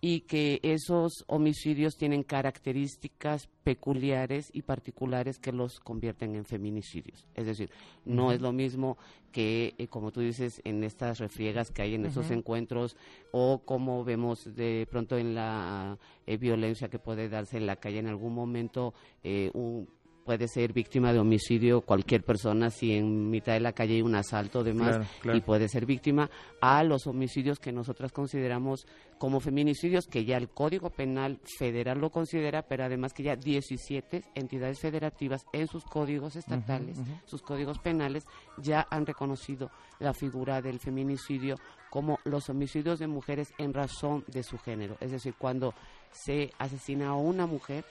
y 0.01 0.23
que 0.23 0.61
esos 0.63 1.25
homicidios 1.27 1.97
tienen 1.97 2.23
características 2.23 3.49
peculiares 3.63 4.51
y 4.53 4.63
particulares 4.63 5.39
que 5.39 5.53
los 5.53 5.79
convierten 5.79 6.35
en 6.37 6.47
feminicidios. 6.47 7.27
Es 7.35 7.45
decir, 7.45 7.71
no 8.07 8.33
es 8.33 8.41
lo 8.41 8.53
mismo 8.53 8.97
que, 9.31 9.75
eh, 9.77 9.89
como 9.89 10.11
tú 10.11 10.21
dices, 10.21 10.63
en 10.65 10.83
estas 10.85 11.19
refriegas 11.19 11.71
que 11.71 11.83
hay 11.83 11.95
en 11.95 12.07
esos 12.07 12.31
encuentros 12.31 12.97
o 13.31 13.63
como 13.65 14.03
vemos 14.03 14.55
de 14.55 14.89
pronto 14.91 15.19
en 15.19 15.35
la 15.35 15.99
eh, 16.27 16.39
violencia 16.39 16.89
que 16.89 16.99
puede 16.99 17.29
darse 17.29 17.59
en 17.59 17.67
la 17.67 17.77
calle 17.77 17.99
en 17.99 18.09
algún 18.09 18.35
momento, 18.35 18.95
eh, 19.23 19.51
un 19.53 19.87
puede 20.31 20.47
ser 20.47 20.73
víctima 20.73 21.13
de 21.13 21.19
homicidio 21.19 21.81
cualquier 21.81 22.23
persona 22.23 22.71
si 22.71 22.93
en 22.93 23.31
mitad 23.31 23.55
de 23.55 23.59
la 23.59 23.73
calle 23.73 23.95
hay 23.95 24.03
un 24.03 24.15
asalto 24.15 24.63
demás 24.63 25.05
y 25.25 25.41
puede 25.41 25.69
ser 25.69 25.87
víctima 25.87 26.31
a 26.61 26.85
los 26.85 27.09
homicidios 27.09 27.59
que 27.59 27.73
nosotras 27.73 28.13
consideramos 28.13 28.87
como 29.19 29.41
feminicidios 29.41 30.07
que 30.07 30.25
ya 30.25 30.37
el 30.37 30.49
Código 30.49 30.91
Penal 30.91 31.41
Federal 31.59 31.99
lo 31.99 32.11
considera, 32.11 32.63
pero 32.63 32.85
además 32.85 33.13
que 33.13 33.25
ya 33.25 33.35
17 33.35 34.23
entidades 34.37 34.79
federativas 34.79 35.45
en 35.53 35.67
sus 35.67 35.83
códigos 35.83 36.37
estatales, 36.37 36.97
sus 37.25 37.43
códigos 37.43 37.81
penales 37.81 38.25
ya 38.57 38.87
han 38.89 39.07
reconocido 39.07 39.73
la 39.99 40.15
figura 40.15 40.63
del 40.63 40.79
feminicidio 40.79 41.57
como 41.91 42.21
los 42.23 42.49
homicidios 42.51 43.01
de 43.01 43.09
mujeres 43.09 43.53
en 43.59 43.75
razón 43.75 44.23
de 44.29 44.45
su 44.45 44.59
género, 44.59 44.97
es 45.01 45.11
decir, 45.11 45.35
cuando 45.37 45.75
se 46.13 46.53
asesina 46.57 47.09
a 47.09 47.15
una 47.17 47.47
mujer 47.47 47.85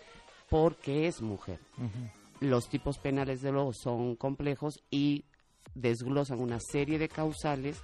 porque 0.50 1.08
es 1.08 1.22
mujer 1.22 1.60
los 2.40 2.70
tipos 2.70 2.98
penales 2.98 3.42
de 3.42 3.52
luego 3.52 3.74
son 3.74 4.16
complejos 4.16 4.84
y 4.90 5.26
desglosan 5.76 6.40
una 6.40 6.60
serie 6.60 6.98
de 6.98 7.10
causales 7.10 7.82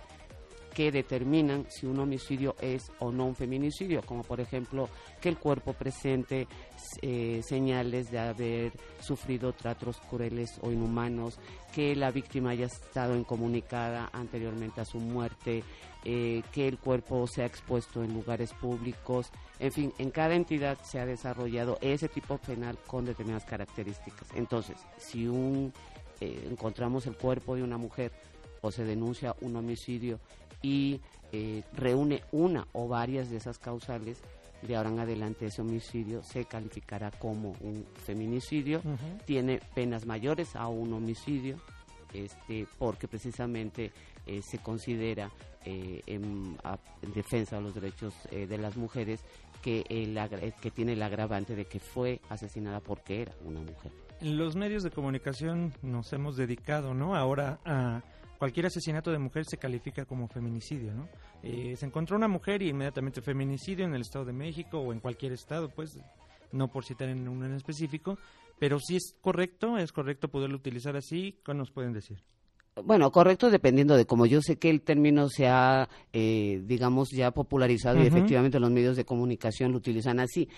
que 0.76 0.92
determinan 0.92 1.66
si 1.70 1.86
un 1.86 1.98
homicidio 2.00 2.56
es 2.60 2.92
o 3.00 3.10
no 3.10 3.26
un 3.26 3.36
feminicidio, 3.36 4.02
como 4.02 4.24
por 4.24 4.42
ejemplo 4.42 4.90
que 5.22 5.30
el 5.30 5.38
cuerpo 5.38 5.72
presente 5.72 6.48
eh, 7.02 7.42
señales 7.48 8.12
de 8.12 8.20
haber 8.20 8.74
sufrido 9.00 9.54
tratos 9.54 9.98
crueles 10.10 10.60
o 10.62 10.72
inhumanos, 10.72 11.40
que 11.74 11.96
la 11.96 12.12
víctima 12.12 12.50
haya 12.50 12.66
estado 12.66 13.16
incomunicada 13.16 14.10
anteriormente 14.12 14.82
a 14.82 14.86
su 14.86 15.00
muerte, 15.00 15.64
eh, 16.04 16.44
que 16.52 16.68
el 16.68 16.78
cuerpo 16.78 17.26
sea 17.26 17.46
expuesto 17.46 18.04
en 18.04 18.14
lugares 18.14 18.52
públicos, 18.52 19.32
en 19.60 19.72
fin, 19.72 19.94
en 19.98 20.12
cada 20.12 20.36
entidad 20.36 20.78
se 20.84 21.00
ha 21.00 21.06
desarrollado 21.06 21.78
ese 21.80 22.10
tipo 22.10 22.38
penal 22.38 22.78
con 22.86 23.06
determinadas 23.06 23.46
características. 23.46 24.28
Entonces, 24.36 24.76
si 24.98 25.26
un, 25.26 25.72
eh, 26.20 26.48
encontramos 26.52 27.08
el 27.08 27.16
cuerpo 27.16 27.56
de 27.56 27.64
una 27.64 27.78
mujer 27.78 28.12
o 28.60 28.72
se 28.72 28.84
denuncia 28.84 29.36
un 29.40 29.56
homicidio 29.56 30.20
y 30.66 31.00
eh, 31.32 31.62
reúne 31.74 32.24
una 32.32 32.68
o 32.74 32.88
varias 32.88 33.30
de 33.30 33.38
esas 33.38 33.60
causales, 33.60 34.20
de 34.64 34.76
ahora 34.76 34.90
en 34.90 35.00
adelante 35.00 35.46
ese 35.46 35.62
homicidio 35.62 36.24
se 36.24 36.46
calificará 36.46 37.12
como 37.12 37.56
un 37.62 37.86
feminicidio, 38.04 38.82
tiene 39.26 39.60
penas 39.76 40.08
mayores 40.08 40.56
a 40.56 40.68
un 40.68 40.92
homicidio, 40.94 41.58
este, 42.14 42.66
porque 42.80 43.08
precisamente 43.08 43.92
eh, 44.26 44.42
se 44.42 44.58
considera 44.58 45.30
eh, 45.66 46.02
en, 46.08 46.58
defensa 47.14 47.58
de 47.58 47.62
los 47.62 47.76
derechos 47.76 48.16
de 48.32 48.58
las 48.58 48.76
mujeres 48.76 49.20
que, 49.62 49.84
que 50.62 50.72
tiene 50.72 50.94
el 50.94 51.04
agravante 51.04 51.56
de 51.56 51.66
que 51.66 51.80
fue 51.80 52.22
asesinada 52.30 52.80
porque 52.80 53.22
era 53.22 53.34
una 53.44 53.60
mujer. 53.60 53.92
En 54.22 54.38
los 54.38 54.56
medios 54.56 54.82
de 54.82 54.90
comunicación 54.90 55.74
nos 55.84 56.12
hemos 56.14 56.38
dedicado, 56.38 56.94
¿no? 56.94 57.16
Ahora 57.16 57.60
a 57.66 58.02
cualquier 58.38 58.68
asesinato 58.68 59.12
de 59.12 59.20
mujer 59.20 59.46
se 59.46 59.58
califica 59.58 60.06
como 60.06 60.28
feminicidio, 60.28 60.94
¿no? 60.94 61.08
Eh, 61.44 61.76
se 61.78 61.86
encontró 61.86 62.18
una 62.18 62.28
mujer 62.28 62.62
y 62.62 62.70
inmediatamente 62.70 63.22
feminicidio 63.22 63.86
en 63.86 63.96
el 63.96 64.02
Estado 64.02 64.26
de 64.26 64.34
México 64.34 64.80
o 64.80 64.94
en 64.94 65.00
cualquier 65.00 65.34
estado, 65.34 65.70
pues, 65.70 66.00
no 66.52 66.70
por 66.72 66.86
citar 66.86 67.10
en 67.10 67.28
uno 67.28 67.46
en 67.46 67.54
específico, 67.54 68.18
pero 68.60 68.80
si 68.80 68.96
es 68.96 69.16
correcto, 69.22 69.78
es 69.78 69.92
correcto 69.92 70.30
poderlo 70.30 70.56
utilizar 70.58 70.96
así, 70.96 71.40
¿qué 71.46 71.54
nos 71.54 71.72
pueden 71.72 71.94
decir? 71.94 72.24
Bueno, 72.84 73.10
correcto 73.12 73.50
dependiendo 73.50 73.96
de 73.96 74.06
cómo 74.06 74.26
yo 74.26 74.42
sé 74.42 74.58
que 74.58 74.70
el 74.70 74.82
término 74.82 75.30
se 75.30 75.48
ha, 75.48 75.88
eh, 76.12 76.62
digamos, 76.66 77.10
ya 77.10 77.32
popularizado 77.32 78.04
y 78.04 78.08
efectivamente 78.08 78.60
los 78.60 78.70
medios 78.70 78.98
de 78.98 79.06
comunicación 79.06 79.72
lo 79.72 79.78
utilizan 79.78 80.20
así. 80.20 80.50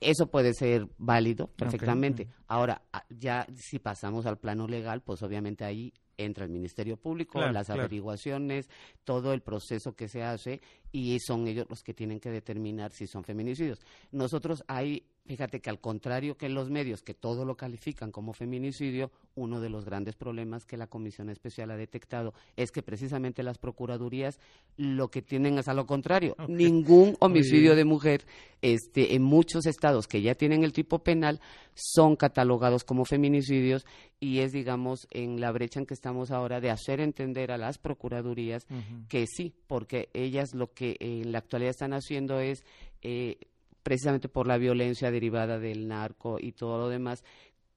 Eso 0.00 0.26
puede 0.26 0.54
ser 0.54 0.88
válido 0.98 1.46
perfectamente. 1.46 2.26
Ahora, 2.48 2.82
ah, 2.92 3.04
ya 3.08 3.46
si 3.54 3.78
pasamos 3.78 4.26
al 4.26 4.38
plano 4.38 4.66
legal, 4.66 5.02
pues 5.02 5.22
obviamente 5.22 5.64
ahí 5.64 5.92
entra 6.16 6.44
el 6.44 6.50
Ministerio 6.50 6.96
Público, 6.96 7.40
las 7.40 7.70
averiguaciones, 7.70 8.68
todo 9.04 9.32
el 9.32 9.40
proceso 9.40 9.94
que 9.94 10.08
se 10.08 10.22
hace 10.22 10.60
y 10.90 11.18
son 11.20 11.46
ellos 11.48 11.66
los 11.68 11.82
que 11.82 11.94
tienen 11.94 12.20
que 12.20 12.30
determinar 12.30 12.92
si 12.92 13.06
son 13.06 13.24
feminicidios. 13.24 13.80
Nosotros 14.10 14.64
hay, 14.68 15.04
fíjate 15.26 15.60
que 15.60 15.70
al 15.70 15.80
contrario 15.80 16.36
que 16.36 16.48
los 16.48 16.70
medios 16.70 17.02
que 17.02 17.14
todo 17.14 17.44
lo 17.44 17.56
califican 17.56 18.10
como 18.10 18.32
feminicidio, 18.32 19.10
uno 19.34 19.60
de 19.60 19.70
los 19.70 19.84
grandes 19.84 20.16
problemas 20.16 20.64
que 20.64 20.76
la 20.76 20.86
Comisión 20.86 21.30
Especial 21.30 21.70
ha 21.70 21.76
detectado 21.76 22.34
es 22.56 22.72
que 22.72 22.82
precisamente 22.82 23.42
las 23.42 23.58
procuradurías 23.58 24.38
lo 24.76 25.10
que 25.10 25.22
tienen 25.22 25.58
es 25.58 25.68
a 25.68 25.74
lo 25.74 25.86
contrario, 25.86 26.36
ningún 26.48 27.16
homicidio 27.20 27.74
de 27.76 27.84
mujer 27.84 28.24
este 28.62 29.14
en 29.14 29.22
muchos 29.22 29.66
estados 29.66 30.06
que 30.06 30.22
ya 30.22 30.34
tienen 30.34 30.64
el 30.64 30.72
tipo 30.72 31.00
penal 31.00 31.40
son 31.74 32.16
catalogados 32.16 32.84
como 32.84 33.04
feminicidios 33.04 33.84
y 34.20 34.40
es 34.40 34.52
digamos 34.52 35.08
en 35.10 35.40
la 35.40 35.50
brecha 35.50 35.80
en 35.80 35.86
que 35.86 35.94
estamos 35.94 36.30
ahora 36.30 36.60
de 36.60 36.70
hacer 36.70 37.00
entender 37.00 37.50
a 37.50 37.58
las 37.58 37.78
procuradurías 37.78 38.66
que 39.08 39.26
sí, 39.26 39.54
porque 39.66 40.08
ellas 40.14 40.54
lo 40.54 40.72
que 40.72 40.96
en 41.00 41.32
la 41.32 41.38
actualidad 41.38 41.70
están 41.70 41.92
haciendo 41.92 42.40
es 42.40 42.64
eh, 43.02 43.36
precisamente 43.82 44.28
por 44.28 44.46
la 44.46 44.58
violencia 44.58 45.10
derivada 45.10 45.58
del 45.58 45.88
narco 45.88 46.38
y 46.40 46.52
todo 46.52 46.78
lo 46.78 46.88
demás, 46.88 47.24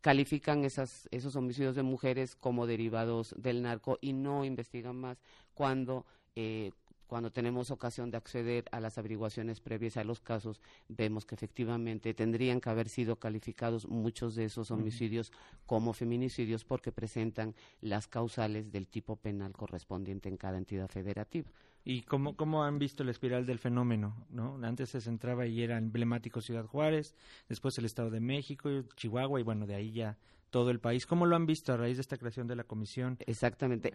califican 0.01 0.65
esas, 0.65 1.07
esos 1.11 1.35
homicidios 1.35 1.75
de 1.75 1.83
mujeres 1.83 2.35
como 2.35 2.67
derivados 2.67 3.33
del 3.37 3.63
narco 3.63 3.97
y 4.01 4.13
no 4.13 4.45
investigan 4.45 4.95
más 4.95 5.17
cuando 5.53 6.05
eh, 6.35 6.71
cuando 7.07 7.31
tenemos 7.31 7.71
ocasión 7.71 8.09
de 8.09 8.17
acceder 8.17 8.65
a 8.71 8.79
las 8.79 8.97
averiguaciones 8.97 9.61
previas 9.61 9.97
a 9.97 10.03
los 10.03 10.19
casos, 10.19 10.61
vemos 10.87 11.25
que 11.25 11.35
efectivamente 11.35 12.13
tendrían 12.13 12.59
que 12.59 12.69
haber 12.69 12.89
sido 12.89 13.17
calificados 13.17 13.87
muchos 13.87 14.35
de 14.35 14.45
esos 14.45 14.71
homicidios 14.71 15.31
como 15.65 15.93
feminicidios 15.93 16.65
porque 16.65 16.91
presentan 16.91 17.53
las 17.81 18.07
causales 18.07 18.71
del 18.71 18.87
tipo 18.87 19.15
penal 19.17 19.53
correspondiente 19.53 20.29
en 20.29 20.37
cada 20.37 20.57
entidad 20.57 20.87
federativa. 20.89 21.49
¿Y 21.87 22.01
cómo, 22.01 22.35
cómo 22.35 22.63
han 22.63 22.79
visto 22.79 23.03
la 23.03 23.11
espiral 23.11 23.45
del 23.45 23.59
fenómeno? 23.59 24.25
¿no? 24.31 24.59
Antes 24.63 24.89
se 24.89 25.01
centraba 25.01 25.45
y 25.45 25.61
era 25.61 25.77
emblemático 25.77 26.41
Ciudad 26.41 26.65
Juárez, 26.65 27.15
después 27.47 27.77
el 27.77 27.85
Estado 27.85 28.09
de 28.09 28.19
México, 28.19 28.69
Chihuahua, 28.95 29.39
y 29.39 29.43
bueno, 29.43 29.67
de 29.67 29.75
ahí 29.75 29.91
ya 29.91 30.17
todo 30.55 30.71
el 30.71 30.79
país. 30.79 31.05
¿Cómo 31.05 31.25
lo 31.25 31.35
han 31.35 31.45
visto 31.45 31.73
a 31.73 31.75
raíz 31.75 31.97
de 31.97 32.01
esta 32.01 32.15
creación 32.15 32.47
de 32.47 32.55
la 32.55 32.63
comisión? 32.63 33.17
Exactamente. 33.27 33.91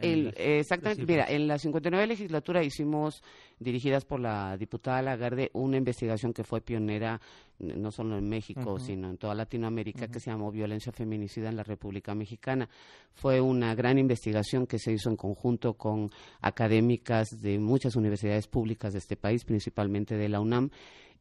exactamente. 0.59 1.07
Mira, 1.07 1.25
en 1.27 1.49
la 1.49 1.57
59 1.57 2.07
legislatura 2.07 2.63
hicimos, 2.63 3.23
dirigidas 3.59 4.05
por 4.05 4.21
la 4.21 4.59
diputada 4.59 5.01
Lagarde, 5.01 5.51
una 5.55 5.79
investigación 5.79 6.35
que 6.35 6.45
fue 6.45 6.61
pionera 6.61 7.19
no 7.61 7.91
solo 7.91 8.19
en 8.19 8.29
México, 8.29 8.79
sino 8.79 9.09
en 9.09 9.17
toda 9.17 9.35
Latinoamérica, 9.35 10.09
que 10.09 10.21
se 10.21 10.31
llamó 10.31 10.51
Violencia 10.51 10.93
Feminicida 10.93 11.49
en 11.49 11.57
la 11.57 11.63
República 11.63 12.15
Mexicana. 12.15 12.69
Fue 13.15 13.41
una 13.41 13.75
gran 13.75 13.97
investigación 13.99 14.67
que 14.67 14.79
se 14.79 14.93
hizo 14.93 15.09
en 15.09 15.17
conjunto 15.17 15.75
con 15.79 16.11
académicas 16.43 17.29
de 17.41 17.59
muchas 17.59 17.97
universidades 17.97 18.49
públicas 18.49 18.93
de 18.93 18.99
este 18.99 19.17
país, 19.17 19.47
principalmente 19.47 20.19
de 20.19 20.29
la 20.29 20.41
UNAM, 20.41 20.71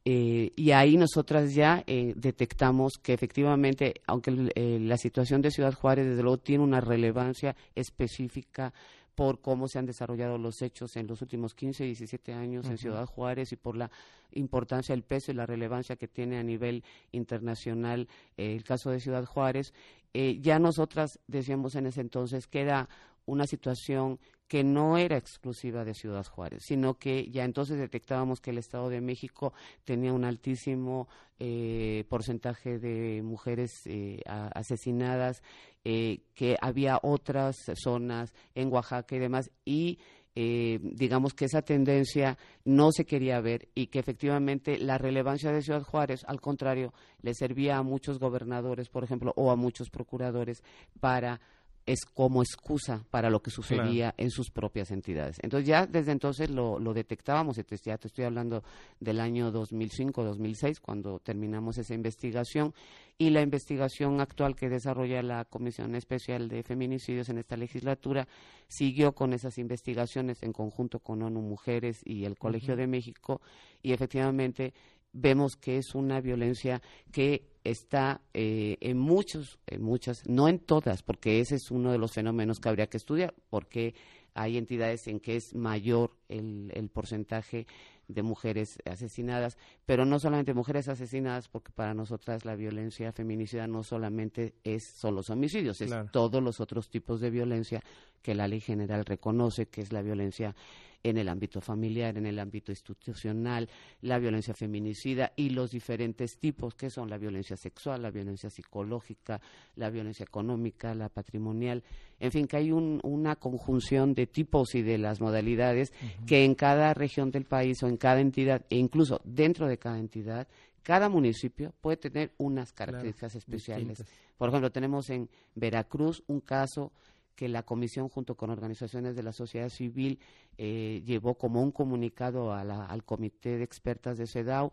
Eh, 0.04 0.52
y 0.56 0.70
ahí 0.70 0.96
nosotras 0.96 1.54
ya 1.54 1.84
eh, 1.86 2.14
detectamos 2.16 2.94
que 3.02 3.12
efectivamente, 3.12 3.94
aunque 4.06 4.30
la 4.30 4.96
situación 4.96 5.42
de 5.42 5.50
Ciudad 5.50 5.74
Juárez 5.74 6.06
desde 6.06 6.22
luego 6.22 6.38
tiene 6.38 6.64
una 6.64 6.80
relevancia 6.80 7.54
específica 7.74 8.72
por 9.14 9.40
cómo 9.40 9.68
se 9.68 9.78
han 9.78 9.84
desarrollado 9.84 10.38
los 10.38 10.62
hechos 10.62 10.96
en 10.96 11.06
los 11.06 11.20
últimos 11.20 11.54
15, 11.54 11.84
17 11.84 12.32
años 12.32 12.66
en 12.66 12.78
Ciudad 12.78 13.04
Juárez 13.04 13.52
y 13.52 13.56
por 13.56 13.76
la 13.76 13.90
importancia, 14.32 14.94
el 14.94 15.02
peso 15.02 15.30
y 15.30 15.34
la 15.34 15.44
relevancia 15.44 15.96
que 15.96 16.08
tiene 16.08 16.38
a 16.38 16.42
nivel 16.42 16.82
internacional 17.12 18.08
el 18.38 18.64
caso 18.64 18.90
de 18.90 19.00
Ciudad 19.00 19.26
Juárez. 19.26 19.74
ya 20.14 20.58
nosotras 20.58 21.18
decíamos 21.26 21.74
en 21.74 21.86
ese 21.86 22.00
entonces 22.00 22.46
que 22.46 22.62
era 22.62 22.88
una 23.26 23.46
situación 23.46 24.18
que 24.50 24.64
no 24.64 24.98
era 24.98 25.16
exclusiva 25.16 25.84
de 25.84 25.94
Ciudad 25.94 26.26
Juárez, 26.26 26.64
sino 26.66 26.94
que 26.94 27.30
ya 27.30 27.44
entonces 27.44 27.78
detectábamos 27.78 28.40
que 28.40 28.50
el 28.50 28.58
Estado 28.58 28.88
de 28.88 29.00
México 29.00 29.52
tenía 29.84 30.12
un 30.12 30.24
altísimo 30.24 31.06
eh, 31.38 32.04
porcentaje 32.08 32.80
de 32.80 33.22
mujeres 33.22 33.70
eh, 33.84 34.20
asesinadas, 34.26 35.44
eh, 35.84 36.22
que 36.34 36.56
había 36.60 36.98
otras 37.00 37.58
zonas 37.76 38.34
en 38.56 38.72
Oaxaca 38.72 39.14
y 39.14 39.20
demás, 39.20 39.52
y 39.64 40.00
digamos 40.34 41.34
que 41.34 41.44
esa 41.44 41.60
tendencia 41.60 42.38
no 42.64 42.92
se 42.92 43.04
quería 43.04 43.40
ver 43.42 43.68
y 43.74 43.88
que 43.88 43.98
efectivamente 43.98 44.78
la 44.78 44.96
relevancia 44.96 45.52
de 45.52 45.60
Ciudad 45.60 45.82
Juárez, 45.82 46.22
al 46.26 46.40
contrario, 46.40 46.94
le 47.20 47.34
servía 47.34 47.76
a 47.76 47.82
muchos 47.82 48.18
gobernadores, 48.18 48.88
por 48.88 49.04
ejemplo, 49.04 49.34
o 49.36 49.50
a 49.50 49.56
muchos 49.56 49.90
procuradores 49.90 50.62
para 50.98 51.42
es 51.86 52.04
como 52.04 52.42
excusa 52.42 53.04
para 53.10 53.30
lo 53.30 53.40
que 53.40 53.50
sucedía 53.50 54.14
en 54.16 54.30
sus 54.30 54.50
propias 54.50 54.90
entidades. 54.90 55.38
Entonces 55.42 55.66
ya 55.66 55.86
desde 55.86 56.12
entonces 56.12 56.50
lo, 56.50 56.78
detectábamos, 56.94 57.56
ya 57.56 57.98
te 57.98 58.08
estoy 58.08 58.24
hablando 58.24 58.62
del 59.00 59.20
año 59.20 59.52
2005-2006, 59.52 60.80
cuando 60.80 61.18
terminamos 61.18 61.78
esa 61.78 61.94
investigación, 61.94 62.74
y 63.18 63.30
la 63.30 63.42
investigación 63.42 64.20
actual 64.20 64.56
que 64.56 64.68
desarrolla 64.68 65.22
la 65.22 65.44
Comisión 65.44 65.94
Especial 65.94 66.48
de 66.48 66.62
Feminicidios 66.62 67.28
en 67.28 67.38
esta 67.38 67.56
legislatura 67.56 68.28
siguió 68.68 69.12
con 69.12 69.32
esas 69.32 69.58
investigaciones 69.58 70.42
en 70.42 70.52
conjunto 70.52 71.00
con 71.00 71.22
ONU 71.22 71.40
Mujeres 71.40 72.00
y 72.04 72.24
el 72.24 72.38
Colegio 72.38 72.76
de 72.76 72.86
México, 72.86 73.40
y 73.82 73.92
efectivamente 73.92 74.72
vemos 75.12 75.56
que 75.56 75.76
es 75.78 75.94
una 75.94 76.20
violencia 76.20 76.80
que 77.10 77.49
está 77.64 78.20
eh, 78.34 78.78
en 78.80 78.98
muchos, 78.98 79.58
en 79.66 79.82
muchas, 79.82 80.26
no 80.28 80.48
en 80.48 80.58
todas, 80.58 81.02
porque 81.02 81.40
ese 81.40 81.56
es 81.56 81.70
uno 81.70 81.92
de 81.92 81.98
los 81.98 82.12
fenómenos 82.12 82.60
que 82.60 82.68
habría 82.68 82.88
que 82.88 82.96
estudiar, 82.96 83.34
porque 83.50 83.94
hay 84.34 84.56
entidades 84.56 85.06
en 85.08 85.20
que 85.20 85.36
es 85.36 85.54
mayor 85.54 86.16
el, 86.28 86.70
el 86.74 86.88
porcentaje 86.88 87.66
de 88.14 88.22
mujeres 88.22 88.78
asesinadas, 88.84 89.56
pero 89.86 90.04
no 90.04 90.18
solamente 90.18 90.54
mujeres 90.54 90.88
asesinadas, 90.88 91.48
porque 91.48 91.72
para 91.72 91.94
nosotras 91.94 92.44
la 92.44 92.56
violencia 92.56 93.12
feminicida 93.12 93.66
no 93.66 93.82
solamente 93.82 94.54
es 94.64 94.84
son 94.96 95.14
los 95.14 95.30
homicidios, 95.30 95.80
es 95.80 95.92
todos 96.10 96.42
los 96.42 96.60
otros 96.60 96.90
tipos 96.90 97.20
de 97.20 97.30
violencia 97.30 97.82
que 98.22 98.34
la 98.34 98.48
ley 98.48 98.60
general 98.60 99.04
reconoce, 99.04 99.66
que 99.66 99.80
es 99.80 99.92
la 99.92 100.02
violencia 100.02 100.54
en 101.02 101.18
el 101.18 101.28
ámbito 101.28 101.60
familiar, 101.60 102.16
en 102.18 102.26
el 102.26 102.38
ámbito 102.38 102.72
institucional, 102.72 103.68
la 104.02 104.18
violencia 104.18 104.54
feminicida 104.54 105.32
y 105.36 105.50
los 105.50 105.70
diferentes 105.70 106.38
tipos 106.38 106.74
que 106.74 106.90
son 106.90 107.08
la 107.08 107.18
violencia 107.18 107.56
sexual, 107.56 108.02
la 108.02 108.10
violencia 108.10 108.50
psicológica, 108.50 109.40
la 109.76 109.90
violencia 109.90 110.24
económica, 110.24 110.94
la 110.94 111.08
patrimonial, 111.08 111.82
en 112.18 112.30
fin, 112.32 112.46
que 112.46 112.58
hay 112.58 112.70
una 112.70 113.36
conjunción 113.36 114.14
de 114.14 114.26
tipos 114.26 114.74
y 114.74 114.82
de 114.82 114.98
las 114.98 115.20
modalidades 115.20 115.92
que 116.26 116.44
en 116.44 116.54
cada 116.54 116.92
región 116.92 117.30
del 117.30 117.44
país 117.44 117.82
o 117.82 117.88
en 117.88 117.96
cada 117.96 118.20
entidad 118.20 118.66
e 118.68 118.76
incluso 118.76 119.20
dentro 119.24 119.66
de 119.66 119.78
cada 119.78 119.98
entidad 119.98 120.46
cada 120.82 121.08
municipio 121.08 121.74
puede 121.80 121.98
tener 121.98 122.32
unas 122.38 122.72
características 122.72 123.34
especiales. 123.34 124.04
Por 124.36 124.48
ejemplo, 124.48 124.72
tenemos 124.72 125.10
en 125.10 125.28
Veracruz 125.54 126.22
un 126.26 126.40
caso 126.40 126.92
que 127.40 127.48
la 127.48 127.62
comisión 127.62 128.10
junto 128.10 128.34
con 128.34 128.50
organizaciones 128.50 129.16
de 129.16 129.22
la 129.22 129.32
sociedad 129.32 129.70
civil 129.70 130.18
eh, 130.58 131.00
llevó 131.06 131.36
como 131.36 131.62
un 131.62 131.72
comunicado 131.72 132.52
al 132.52 133.02
comité 133.02 133.56
de 133.56 133.64
expertas 133.64 134.18
de 134.18 134.26
CEDAW, 134.26 134.70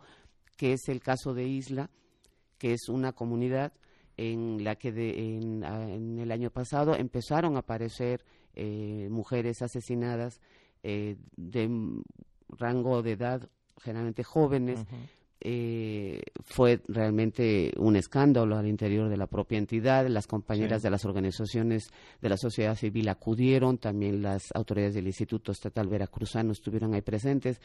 que 0.58 0.74
es 0.74 0.90
el 0.90 1.00
caso 1.00 1.34
de 1.34 1.48
Isla, 1.48 1.90
que 2.58 2.74
es 2.74 2.90
una 2.90 3.14
comunidad 3.14 3.72
en 4.18 4.66
la 4.66 4.76
que 4.76 4.90
en, 4.90 6.20
el 6.20 6.30
año 6.30 6.50
pasado 6.50 6.98
empezaron 6.98 7.56
a 7.56 7.60
aparecer 7.60 8.26
eh, 8.54 9.08
mujeres 9.10 9.62
asesinadas 9.62 10.42
eh, 10.84 11.16
de 11.38 11.70
rango 12.50 13.02
de 13.02 13.14
edad 13.14 13.50
generalmente 13.78 14.26
jóvenes, 14.26 14.86
eh, 15.40 16.22
fue 16.44 16.82
realmente 16.88 17.72
un 17.78 17.96
escándalo 17.96 18.58
al 18.58 18.68
interior 18.68 19.08
de 19.08 19.18
la 19.18 19.28
propia 19.28 19.58
entidad. 19.58 20.08
Las 20.08 20.26
compañeras 20.26 20.82
de 20.82 20.90
las 20.90 21.06
organizaciones 21.06 21.92
de 22.22 22.30
la 22.30 22.38
sociedad 22.38 22.76
civil 22.76 23.08
acudieron, 23.10 23.78
también 23.78 24.22
las 24.22 24.50
autoridades 24.56 24.96
del 24.96 25.08
Instituto 25.08 25.52
Estatal 25.52 25.88
Veracruzano 25.88 26.52
estuvieron 26.52 26.94
ahí 26.94 27.02
presentes 27.02 27.62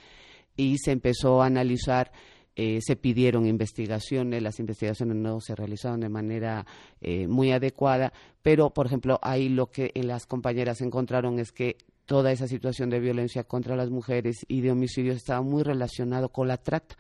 y 0.57 0.77
se 0.79 0.93
empezó 0.93 1.43
a 1.43 1.47
analizar. 1.47 2.13
Eh, 2.55 2.81
se 2.83 2.97
pidieron 2.97 3.47
investigaciones, 3.47 4.43
las 4.43 4.61
investigaciones 4.61 5.17
no 5.17 5.41
se 5.41 5.55
realizaron 5.55 6.01
de 6.01 6.11
manera 6.11 6.67
eh, 7.01 7.27
muy 7.27 7.51
adecuada, 7.51 8.13
pero, 8.43 8.69
por 8.69 8.85
ejemplo, 8.85 9.19
ahí 9.23 9.49
lo 9.49 9.71
que 9.71 9.91
las 9.95 10.27
compañeras 10.27 10.83
encontraron 10.83 11.39
es 11.39 11.51
que 11.51 11.79
toda 12.05 12.31
esa 12.31 12.47
situación 12.47 12.91
de 12.91 13.01
violencia 13.01 13.45
contra 13.45 13.75
las 13.75 13.89
mujeres 13.89 14.45
y 14.49 14.61
de 14.61 14.71
homicidios 14.71 15.17
estaba 15.17 15.41
muy 15.41 15.63
relacionado 15.63 16.29
con 16.29 16.47
la 16.47 16.59
trata 16.59 16.97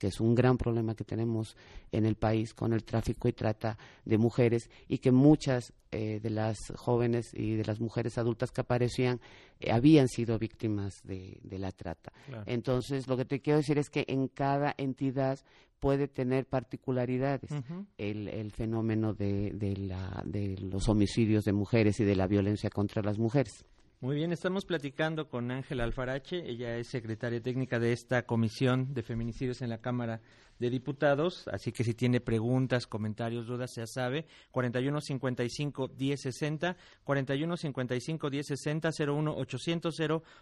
que 0.00 0.06
es 0.06 0.18
un 0.18 0.34
gran 0.34 0.56
problema 0.56 0.94
que 0.94 1.04
tenemos 1.04 1.56
en 1.92 2.06
el 2.06 2.16
país 2.16 2.54
con 2.54 2.72
el 2.72 2.84
tráfico 2.84 3.28
y 3.28 3.34
trata 3.34 3.76
de 4.06 4.16
mujeres 4.16 4.70
y 4.88 4.96
que 4.96 5.12
muchas 5.12 5.74
eh, 5.92 6.20
de 6.22 6.30
las 6.30 6.56
jóvenes 6.74 7.34
y 7.34 7.56
de 7.56 7.64
las 7.64 7.80
mujeres 7.80 8.16
adultas 8.16 8.50
que 8.50 8.62
aparecían 8.62 9.20
eh, 9.60 9.70
habían 9.70 10.08
sido 10.08 10.38
víctimas 10.38 11.02
de, 11.04 11.38
la 11.50 11.70
trata. 11.70 12.12
Entonces, 12.46 13.08
lo 13.08 13.18
que 13.18 13.26
te 13.26 13.40
quiero 13.40 13.58
decir 13.58 13.76
es 13.76 13.90
que 13.90 14.06
en 14.08 14.28
cada 14.28 14.74
entidad 14.78 15.38
puede 15.80 16.08
tener 16.08 16.46
particularidades 16.46 17.50
el, 17.98 18.28
el, 18.28 18.52
fenómeno 18.52 19.12
de, 19.12 19.50
de, 19.52 19.76
la, 19.76 20.22
de 20.24 20.56
los 20.60 20.88
homicidios 20.88 21.44
de 21.44 21.52
mujeres 21.52 22.00
y 22.00 22.04
de 22.04 22.16
la 22.16 22.26
violencia 22.26 22.70
contra 22.70 23.02
las 23.02 23.18
mujeres. 23.18 23.66
Muy 24.02 24.16
bien, 24.16 24.32
estamos 24.32 24.64
platicando 24.64 25.28
con 25.28 25.50
Ángela 25.50 25.84
Alfarache, 25.84 26.48
ella 26.48 26.74
es 26.78 26.86
secretaria 26.86 27.42
técnica 27.42 27.78
de 27.78 27.92
esta 27.92 28.24
Comisión 28.24 28.94
de 28.94 29.02
Feminicidios 29.02 29.60
en 29.60 29.68
la 29.68 29.82
Cámara 29.82 30.22
de 30.60 30.70
Diputados, 30.70 31.48
así 31.48 31.72
que 31.72 31.84
si 31.84 31.94
tiene 31.94 32.20
preguntas, 32.20 32.86
comentarios, 32.86 33.46
dudas, 33.46 33.74
ya 33.74 33.86
sabe, 33.86 34.26
41 34.50 35.00
55 35.00 35.88
10 35.88 36.20
60, 36.20 36.76
41 37.02 37.56
55 37.56 38.30
10 38.30 38.46
60, 38.46 38.90
01 38.98 39.36
800 39.36 39.96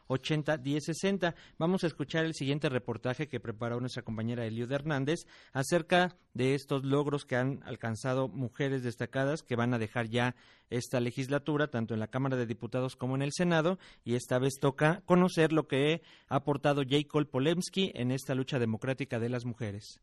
80 0.08 0.56
10 0.58 0.84
60. 0.84 1.34
Vamos 1.56 1.84
a 1.84 1.86
escuchar 1.86 2.24
el 2.24 2.34
siguiente 2.34 2.68
reportaje 2.68 3.28
que 3.28 3.38
preparó 3.38 3.78
nuestra 3.80 4.02
compañera 4.02 4.44
Eliud 4.44 4.70
Hernández 4.72 5.20
acerca 5.52 6.16
de 6.34 6.54
estos 6.54 6.84
logros 6.84 7.24
que 7.24 7.36
han 7.36 7.62
alcanzado 7.64 8.28
mujeres 8.28 8.82
destacadas 8.82 9.42
que 9.42 9.56
van 9.56 9.72
a 9.72 9.78
dejar 9.78 10.08
ya 10.08 10.34
esta 10.70 11.00
legislatura, 11.00 11.68
tanto 11.68 11.94
en 11.94 12.00
la 12.00 12.08
Cámara 12.08 12.36
de 12.36 12.46
Diputados 12.46 12.96
como 12.96 13.14
en 13.14 13.22
el 13.22 13.32
Senado, 13.32 13.78
y 14.04 14.16
esta 14.16 14.38
vez 14.38 14.58
toca 14.60 15.02
conocer 15.06 15.52
lo 15.52 15.68
que 15.68 16.02
ha 16.28 16.36
aportado 16.36 16.82
J. 16.82 17.06
Cole 17.08 17.26
Polemski 17.26 17.92
en 17.94 18.10
esta 18.10 18.34
lucha 18.34 18.58
democrática 18.58 19.18
de 19.18 19.28
las 19.28 19.44
mujeres. 19.44 20.00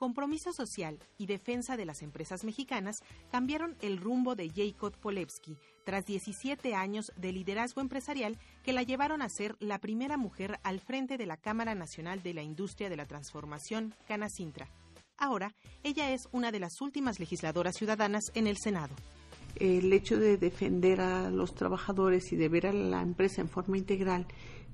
Compromiso 0.00 0.54
social 0.54 0.98
y 1.18 1.26
defensa 1.26 1.76
de 1.76 1.84
las 1.84 2.00
empresas 2.00 2.42
mexicanas 2.42 3.02
cambiaron 3.30 3.76
el 3.82 3.98
rumbo 3.98 4.34
de 4.34 4.48
Jacob 4.48 4.96
Polewski 4.96 5.58
tras 5.84 6.06
17 6.06 6.74
años 6.74 7.12
de 7.16 7.32
liderazgo 7.32 7.82
empresarial 7.82 8.38
que 8.64 8.72
la 8.72 8.82
llevaron 8.82 9.20
a 9.20 9.28
ser 9.28 9.56
la 9.60 9.78
primera 9.78 10.16
mujer 10.16 10.58
al 10.62 10.80
frente 10.80 11.18
de 11.18 11.26
la 11.26 11.36
Cámara 11.36 11.74
Nacional 11.74 12.22
de 12.22 12.32
la 12.32 12.42
Industria 12.42 12.88
de 12.88 12.96
la 12.96 13.04
Transformación, 13.04 13.94
Canacintra. 14.08 14.70
Ahora, 15.18 15.54
ella 15.82 16.12
es 16.12 16.28
una 16.32 16.50
de 16.50 16.60
las 16.60 16.80
últimas 16.80 17.20
legisladoras 17.20 17.76
ciudadanas 17.76 18.24
en 18.34 18.46
el 18.46 18.56
Senado. 18.56 18.94
El 19.56 19.92
hecho 19.92 20.18
de 20.18 20.36
defender 20.36 21.00
a 21.00 21.30
los 21.30 21.54
trabajadores 21.54 22.32
y 22.32 22.36
de 22.36 22.48
ver 22.48 22.66
a 22.66 22.72
la 22.72 23.02
empresa 23.02 23.40
en 23.40 23.48
forma 23.48 23.78
integral 23.78 24.26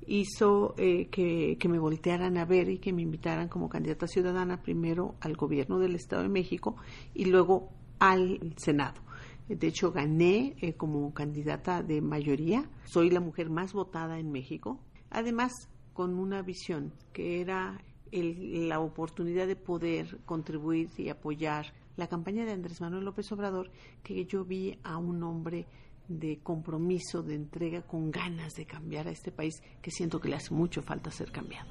hizo 0.07 0.75
eh, 0.79 1.09
que, 1.09 1.69
me 1.69 1.79
voltearan 1.79 2.37
a 2.37 2.45
ver 2.45 2.69
y 2.69 2.79
que 2.79 2.93
me 2.93 3.03
invitaran 3.03 3.49
como 3.49 3.69
candidata 3.69 4.07
ciudadana 4.07 4.63
primero 4.63 5.17
al 5.21 5.37
gobierno 5.37 5.79
del 5.79 5.95
Estado 5.95 6.23
de 6.23 6.29
México 6.29 6.77
y 7.15 7.27
luego 7.27 7.71
al 7.99 8.55
Senado. 8.57 9.01
De 9.49 9.69
hecho, 9.69 9.93
gané 9.93 10.57
eh, 10.61 10.75
como 10.75 11.13
candidata 11.15 11.83
de 11.83 12.01
mayoría. 12.01 12.69
Soy 12.85 13.11
la 13.11 13.21
mujer 13.21 13.49
más 13.49 13.73
votada 13.73 14.19
en 14.19 14.33
México. 14.33 14.81
Además, 15.11 15.53
con 15.93 16.19
una 16.19 16.43
visión 16.43 16.93
que 17.13 17.41
era 17.41 17.81
la 18.13 18.81
oportunidad 18.81 19.47
de 19.47 19.57
poder 19.57 20.19
contribuir 20.25 20.91
y 20.97 21.09
apoyar 21.09 21.73
la 21.97 22.09
campaña 22.09 22.45
de 22.45 22.53
Andrés 22.53 22.81
Manuel 22.81 23.05
López 23.05 23.31
Obrador, 23.33 23.71
que 24.03 24.25
yo 24.27 24.45
vi 24.45 24.79
a 24.83 24.97
un 24.97 25.23
hombre 25.23 25.67
de 26.09 26.39
compromiso, 26.39 27.23
de 27.23 27.35
entrega, 27.35 27.83
con 27.83 28.11
ganas 28.11 28.55
de 28.55 28.67
cambiar 28.67 29.09
a 29.09 29.11
este 29.11 29.33
país 29.33 29.61
que 29.83 29.91
siento 29.91 30.21
que 30.21 30.29
le 30.29 30.37
hace 30.37 30.55
mucho 30.55 30.83
falta 30.83 31.11
ser 31.11 31.33
cambiado. 31.33 31.71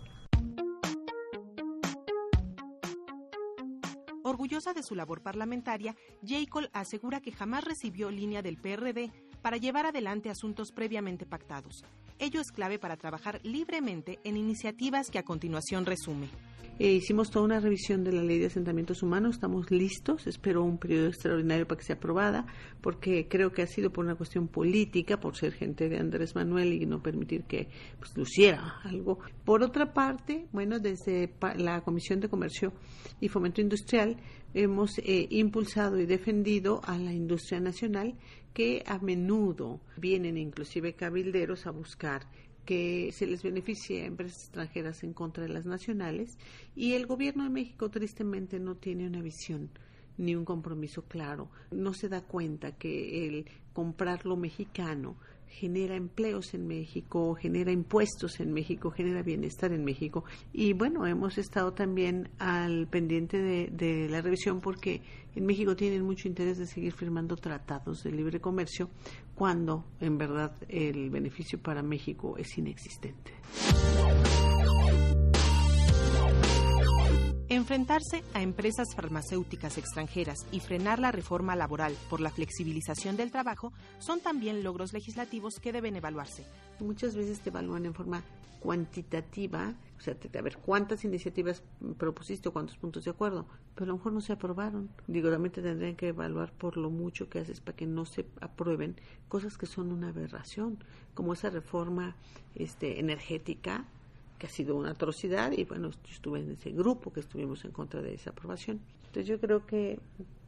Orgullosa 4.23 4.73
de 4.73 4.81
su 4.81 4.95
labor 4.95 5.21
parlamentaria, 5.21 5.95
Cole 6.49 6.69
asegura 6.73 7.21
que 7.21 7.31
jamás 7.31 7.63
recibió 7.63 8.09
línea 8.09 8.41
del 8.41 8.57
PRD 8.57 9.11
para 9.43 9.57
llevar 9.57 9.85
adelante 9.85 10.31
asuntos 10.31 10.71
previamente 10.71 11.27
pactados. 11.27 11.85
Ello 12.17 12.41
es 12.41 12.51
clave 12.51 12.79
para 12.79 12.97
trabajar 12.97 13.39
libremente 13.43 14.19
en 14.23 14.35
iniciativas 14.35 15.11
que 15.11 15.19
a 15.19 15.23
continuación 15.23 15.85
resume. 15.85 16.29
Eh, 16.77 16.91
hicimos 16.91 17.31
toda 17.31 17.45
una 17.45 17.61
revisión 17.61 18.03
de 18.03 18.11
la 18.11 18.21
ley 18.21 18.37
de 18.37 18.47
asentamientos 18.47 19.01
humanos, 19.01 19.35
estamos 19.35 19.71
listos, 19.71 20.27
espero 20.27 20.61
un 20.61 20.77
periodo 20.77 21.07
extraordinario 21.07 21.65
para 21.65 21.79
que 21.79 21.85
sea 21.85 21.95
aprobada, 21.95 22.45
porque 22.81 23.29
creo 23.29 23.53
que 23.53 23.61
ha 23.61 23.67
sido 23.67 23.91
por 23.91 24.03
una 24.03 24.15
cuestión 24.15 24.49
política, 24.49 25.17
por 25.17 25.37
ser 25.37 25.53
gente 25.53 25.87
de 25.87 25.97
Andrés 25.99 26.35
Manuel 26.35 26.73
y 26.73 26.85
no 26.85 27.01
permitir 27.01 27.43
que 27.43 27.69
pues, 27.97 28.17
luciera 28.17 28.81
algo. 28.83 29.19
Por 29.45 29.63
otra 29.63 29.93
parte, 29.93 30.47
bueno, 30.51 30.79
desde 30.79 31.33
la 31.55 31.79
Comisión 31.81 32.19
de 32.19 32.27
Comercio 32.27 32.73
y 33.21 33.29
Fomento 33.29 33.61
Industrial 33.61 34.17
hemos 34.53 34.97
eh, 34.97 35.27
impulsado 35.29 35.97
y 35.97 36.05
defendido 36.05 36.81
a 36.83 36.97
la 36.97 37.13
industria 37.13 37.61
nacional 37.61 38.15
que 38.53 38.83
a 38.85 38.99
menudo 38.99 39.79
vienen 39.97 40.37
inclusive 40.37 40.93
cabilderos 40.93 41.67
a 41.67 41.71
buscar 41.71 42.27
que 42.65 43.11
se 43.11 43.27
les 43.27 43.43
beneficie 43.43 44.03
a 44.03 44.05
empresas 44.05 44.43
extranjeras 44.43 45.03
en 45.03 45.13
contra 45.13 45.43
de 45.43 45.49
las 45.49 45.65
nacionales 45.65 46.37
y 46.75 46.93
el 46.93 47.05
gobierno 47.05 47.43
de 47.43 47.49
México 47.49 47.89
tristemente 47.89 48.59
no 48.59 48.75
tiene 48.75 49.07
una 49.07 49.21
visión 49.21 49.69
ni 50.17 50.35
un 50.35 50.45
compromiso 50.45 51.03
claro. 51.03 51.49
No 51.71 51.93
se 51.93 52.09
da 52.09 52.21
cuenta 52.21 52.73
que 52.73 53.27
el 53.27 53.45
comprar 53.73 54.25
lo 54.25 54.37
mexicano 54.37 55.17
genera 55.47 55.95
empleos 55.95 56.53
en 56.53 56.67
México, 56.67 57.33
genera 57.35 57.71
impuestos 57.71 58.41
en 58.41 58.51
México, 58.51 58.91
genera 58.91 59.23
bienestar 59.23 59.71
en 59.71 59.85
México. 59.85 60.25
Y 60.51 60.73
bueno, 60.73 61.07
hemos 61.07 61.37
estado 61.37 61.71
también 61.73 62.29
al 62.39 62.87
pendiente 62.87 63.41
de, 63.41 63.67
de, 63.71 64.09
la 64.09 64.21
revisión 64.21 64.59
porque 64.59 65.01
en 65.33 65.45
México 65.45 65.75
tienen 65.75 66.03
mucho 66.03 66.27
interés 66.27 66.57
de 66.57 66.67
seguir 66.67 66.91
firmando 66.91 67.37
tratados 67.37 68.03
de 68.03 68.11
libre 68.11 68.41
comercio 68.41 68.89
cuando 69.35 69.83
en 69.99 70.17
verdad 70.17 70.55
el 70.69 71.09
beneficio 71.09 71.61
para 71.61 71.83
México 71.83 72.37
es 72.37 72.57
inexistente. 72.57 73.33
Enfrentarse 77.65 78.23
a 78.35 78.43
empresas 78.43 78.93
farmacéuticas 78.93 79.79
extranjeras 79.79 80.45
y 80.51 80.59
frenar 80.59 80.99
la 80.99 81.11
reforma 81.11 81.55
laboral 81.55 81.97
por 82.11 82.21
la 82.21 82.29
flexibilización 82.29 83.17
del 83.17 83.31
trabajo 83.31 83.73
son 83.97 84.19
también 84.19 84.63
logros 84.63 84.93
legislativos 84.93 85.55
que 85.59 85.71
deben 85.71 85.95
evaluarse. 85.95 86.45
Muchas 86.79 87.15
veces 87.15 87.39
te 87.39 87.49
evalúan 87.49 87.87
en 87.87 87.95
forma 87.95 88.23
cuantitativa, 88.59 89.73
o 89.97 89.99
sea, 89.99 90.15
a 90.15 90.41
ver 90.43 90.57
cuántas 90.57 91.05
iniciativas 91.05 91.63
propusiste 91.97 92.49
o 92.49 92.53
cuántos 92.53 92.77
puntos 92.77 93.03
de 93.05 93.09
acuerdo, 93.09 93.47
pero 93.73 93.85
a 93.85 93.87
lo 93.87 93.97
mejor 93.97 94.13
no 94.13 94.21
se 94.21 94.33
aprobaron. 94.33 94.91
Digo, 95.07 95.29
realmente 95.29 95.63
tendrían 95.63 95.95
que 95.95 96.09
evaluar 96.09 96.51
por 96.51 96.77
lo 96.77 96.91
mucho 96.91 97.29
que 97.31 97.39
haces 97.39 97.61
para 97.61 97.75
que 97.75 97.87
no 97.87 98.05
se 98.05 98.27
aprueben 98.41 98.95
cosas 99.27 99.57
que 99.57 99.65
son 99.65 99.91
una 99.91 100.09
aberración, 100.09 100.77
como 101.15 101.33
esa 101.33 101.49
reforma 101.49 102.15
este, 102.53 102.99
energética 102.99 103.85
que 104.37 104.47
ha 104.47 104.49
sido 104.49 104.75
una 104.75 104.91
atrocidad 104.91 105.51
y 105.51 105.63
bueno, 105.63 105.91
yo 105.91 106.11
estuve 106.11 106.39
en 106.39 106.51
ese 106.51 106.71
grupo 106.71 107.11
que 107.11 107.21
estuvimos 107.21 107.63
en 107.65 107.71
contra 107.71 108.01
de 108.01 108.13
esa 108.13 108.31
aprobación. 108.31 108.81
Entonces 109.07 109.27
yo 109.27 109.39
creo 109.39 109.65
que 109.65 109.99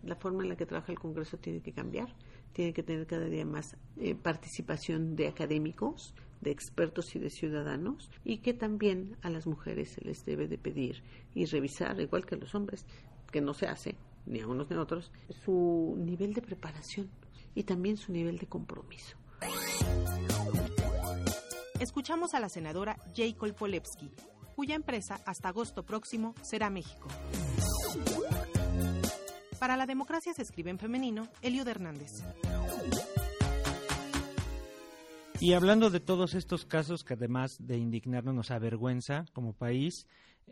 la 0.04 0.16
forma 0.16 0.44
en 0.44 0.50
la 0.50 0.56
que 0.56 0.66
trabaja 0.66 0.92
el 0.92 1.00
Congreso 1.00 1.38
tiene 1.38 1.62
que 1.62 1.72
cambiar, 1.72 2.14
tiene 2.54 2.74
que 2.74 2.84
tener 2.84 3.08
cada 3.08 3.26
día 3.26 3.46
más 3.46 3.78
eh, 3.98 4.16
participación 4.16 5.16
de 5.16 5.28
académicos, 5.28 6.14
de 6.42 6.52
expertos 6.52 7.16
y 7.16 7.20
de 7.20 7.30
ciudadanos 7.30 8.12
y 8.24 8.40
que 8.40 8.54
también 8.54 9.16
a 9.22 9.30
las 9.30 9.48
mujeres 9.48 9.90
se 9.92 10.02
les 10.02 10.26
debe 10.26 10.48
de 10.48 10.58
pedir 10.58 11.02
y 11.34 11.46
revisar, 11.46 12.00
igual 12.00 12.26
que 12.26 12.36
a 12.36 12.38
los 12.38 12.54
hombres, 12.56 12.86
que 13.32 13.42
no 13.42 13.54
se 13.54 13.68
hace, 13.68 13.96
ni 14.26 14.42
a 14.42 14.48
unos 14.48 14.70
ni 14.70 14.76
a 14.76 14.82
otros, 14.82 15.12
su 15.44 15.96
nivel 15.98 16.34
de 16.34 16.42
preparación 16.42 17.10
y 17.56 17.64
también 17.64 17.98
su 17.98 18.12
nivel 18.12 18.38
de 18.38 18.48
compromiso 18.48 19.18
escuchamos 21.80 22.34
a 22.34 22.40
la 22.40 22.50
senadora 22.50 22.98
J. 23.16 23.54
Polewski, 23.54 24.12
cuya 24.56 24.76
empresa 24.76 25.20
hasta 25.26 25.50
agosto 25.50 25.84
próximo 25.84 26.34
será 26.42 26.70
México. 26.70 27.08
Para 29.60 29.78
la 29.78 29.86
democracia 29.86 30.34
se 30.34 30.44
escribe 30.44 30.70
en 30.70 30.80
femenino, 30.80 31.28
Eliud 31.42 31.68
Hernández. 31.68 32.24
Y 35.40 35.54
hablando 35.54 35.92
de 35.92 36.00
todos 36.00 36.34
estos 36.34 36.66
casos 36.66 37.04
que 37.04 37.14
además 37.14 37.58
de 37.60 37.78
indignarnos 37.78 38.34
nos 38.34 38.52
avergüenza 38.52 39.26
como 39.34 39.54
país, 39.54 40.08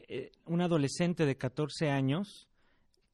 eh, 0.07 0.31
un 0.45 0.61
adolescente 0.61 1.25
de 1.25 1.37
14 1.37 1.89
años, 1.89 2.47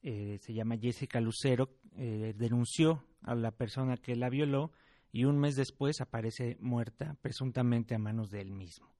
eh, 0.02 0.38
se 0.42 0.52
llama 0.52 0.76
Jessica 0.76 1.20
Lucero, 1.20 1.70
eh, 1.96 2.34
denunció 2.36 3.04
a 3.22 3.34
la 3.34 3.52
persona 3.52 3.96
que 3.96 4.16
la 4.16 4.28
violó 4.28 4.72
y 5.12 5.24
un 5.24 5.38
mes 5.38 5.54
después 5.54 6.00
aparece 6.00 6.56
muerta, 6.58 7.16
presuntamente 7.20 7.94
a 7.94 7.98
manos 7.98 8.30
de 8.30 8.40
él 8.40 8.50
mismo. 8.50 8.90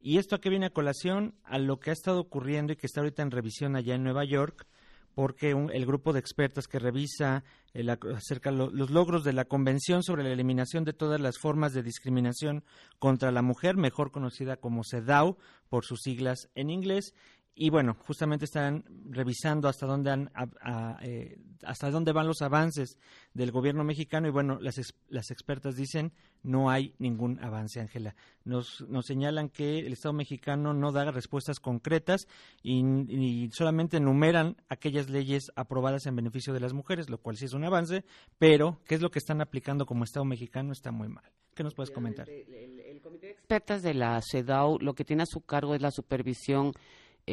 Y 0.00 0.18
esto 0.18 0.36
a 0.36 0.40
qué 0.40 0.50
viene 0.50 0.66
a 0.66 0.70
colación 0.70 1.34
a 1.42 1.58
lo 1.58 1.80
que 1.80 1.90
ha 1.90 1.92
estado 1.92 2.20
ocurriendo 2.20 2.72
y 2.72 2.76
que 2.76 2.86
está 2.86 3.00
ahorita 3.00 3.22
en 3.22 3.32
revisión 3.32 3.74
allá 3.74 3.94
en 3.94 4.04
Nueva 4.04 4.24
York, 4.24 4.66
porque 5.14 5.50
el 5.50 5.86
grupo 5.86 6.12
de 6.12 6.20
expertos 6.20 6.68
que 6.68 6.78
revisa 6.78 7.42
acerca 8.14 8.52
de 8.52 8.56
los 8.56 8.90
logros 8.90 9.24
de 9.24 9.32
la 9.32 9.46
Convención 9.46 10.04
sobre 10.04 10.22
la 10.22 10.30
Eliminación 10.30 10.84
de 10.84 10.92
todas 10.92 11.20
las 11.20 11.38
formas 11.38 11.72
de 11.72 11.82
discriminación 11.82 12.62
contra 13.00 13.32
la 13.32 13.42
mujer, 13.42 13.76
mejor 13.76 14.12
conocida 14.12 14.58
como 14.58 14.84
CEDAW 14.84 15.36
por 15.68 15.84
sus 15.84 16.02
siglas 16.02 16.48
en 16.54 16.70
inglés, 16.70 17.14
y 17.60 17.70
bueno, 17.70 17.96
justamente 18.06 18.44
están 18.44 18.84
revisando 19.10 19.66
hasta 19.68 19.84
dónde 19.84 20.12
han, 20.12 20.30
eh, 21.02 21.40
hasta 21.64 21.90
dónde 21.90 22.12
van 22.12 22.28
los 22.28 22.40
avances 22.40 22.98
del 23.34 23.50
gobierno 23.50 23.82
mexicano 23.82 24.28
y 24.28 24.30
bueno, 24.30 24.58
las, 24.60 24.76
las 25.08 25.32
expertas 25.32 25.74
dicen 25.74 26.12
no 26.44 26.70
hay 26.70 26.94
ningún 27.00 27.42
avance, 27.42 27.80
Ángela. 27.80 28.14
Nos, 28.44 28.88
nos 28.88 29.06
señalan 29.06 29.48
que 29.48 29.80
el 29.80 29.92
Estado 29.92 30.12
mexicano 30.12 30.72
no 30.72 30.92
da 30.92 31.10
respuestas 31.10 31.58
concretas 31.58 32.28
y, 32.62 32.78
y, 33.08 33.50
solamente 33.50 33.96
enumeran 33.96 34.56
aquellas 34.68 35.10
leyes 35.10 35.50
aprobadas 35.56 36.06
en 36.06 36.14
beneficio 36.14 36.52
de 36.54 36.60
las 36.60 36.72
mujeres, 36.72 37.10
lo 37.10 37.18
cual 37.18 37.36
sí 37.36 37.46
es 37.46 37.54
un 37.54 37.64
avance, 37.64 38.04
pero 38.38 38.80
¿qué 38.86 38.94
es 38.94 39.00
lo 39.00 39.10
que 39.10 39.18
están 39.18 39.40
aplicando 39.40 39.84
como 39.84 40.04
Estado 40.04 40.24
mexicano? 40.24 40.70
Está 40.72 40.92
muy 40.92 41.08
mal. 41.08 41.24
¿Qué 41.56 41.64
nos 41.64 41.74
puedes 41.74 41.90
comentar? 41.90 42.30
El, 42.30 43.00
comité 43.02 43.26
de 43.26 43.32
expertas 43.32 43.82
de 43.82 43.94
la 43.94 44.20
CEDAW 44.22 44.78
lo 44.78 44.94
que 44.94 45.04
tiene 45.04 45.24
a 45.24 45.26
su 45.26 45.40
cargo 45.40 45.74
es 45.74 45.82
la 45.82 45.90
supervisión 45.90 46.72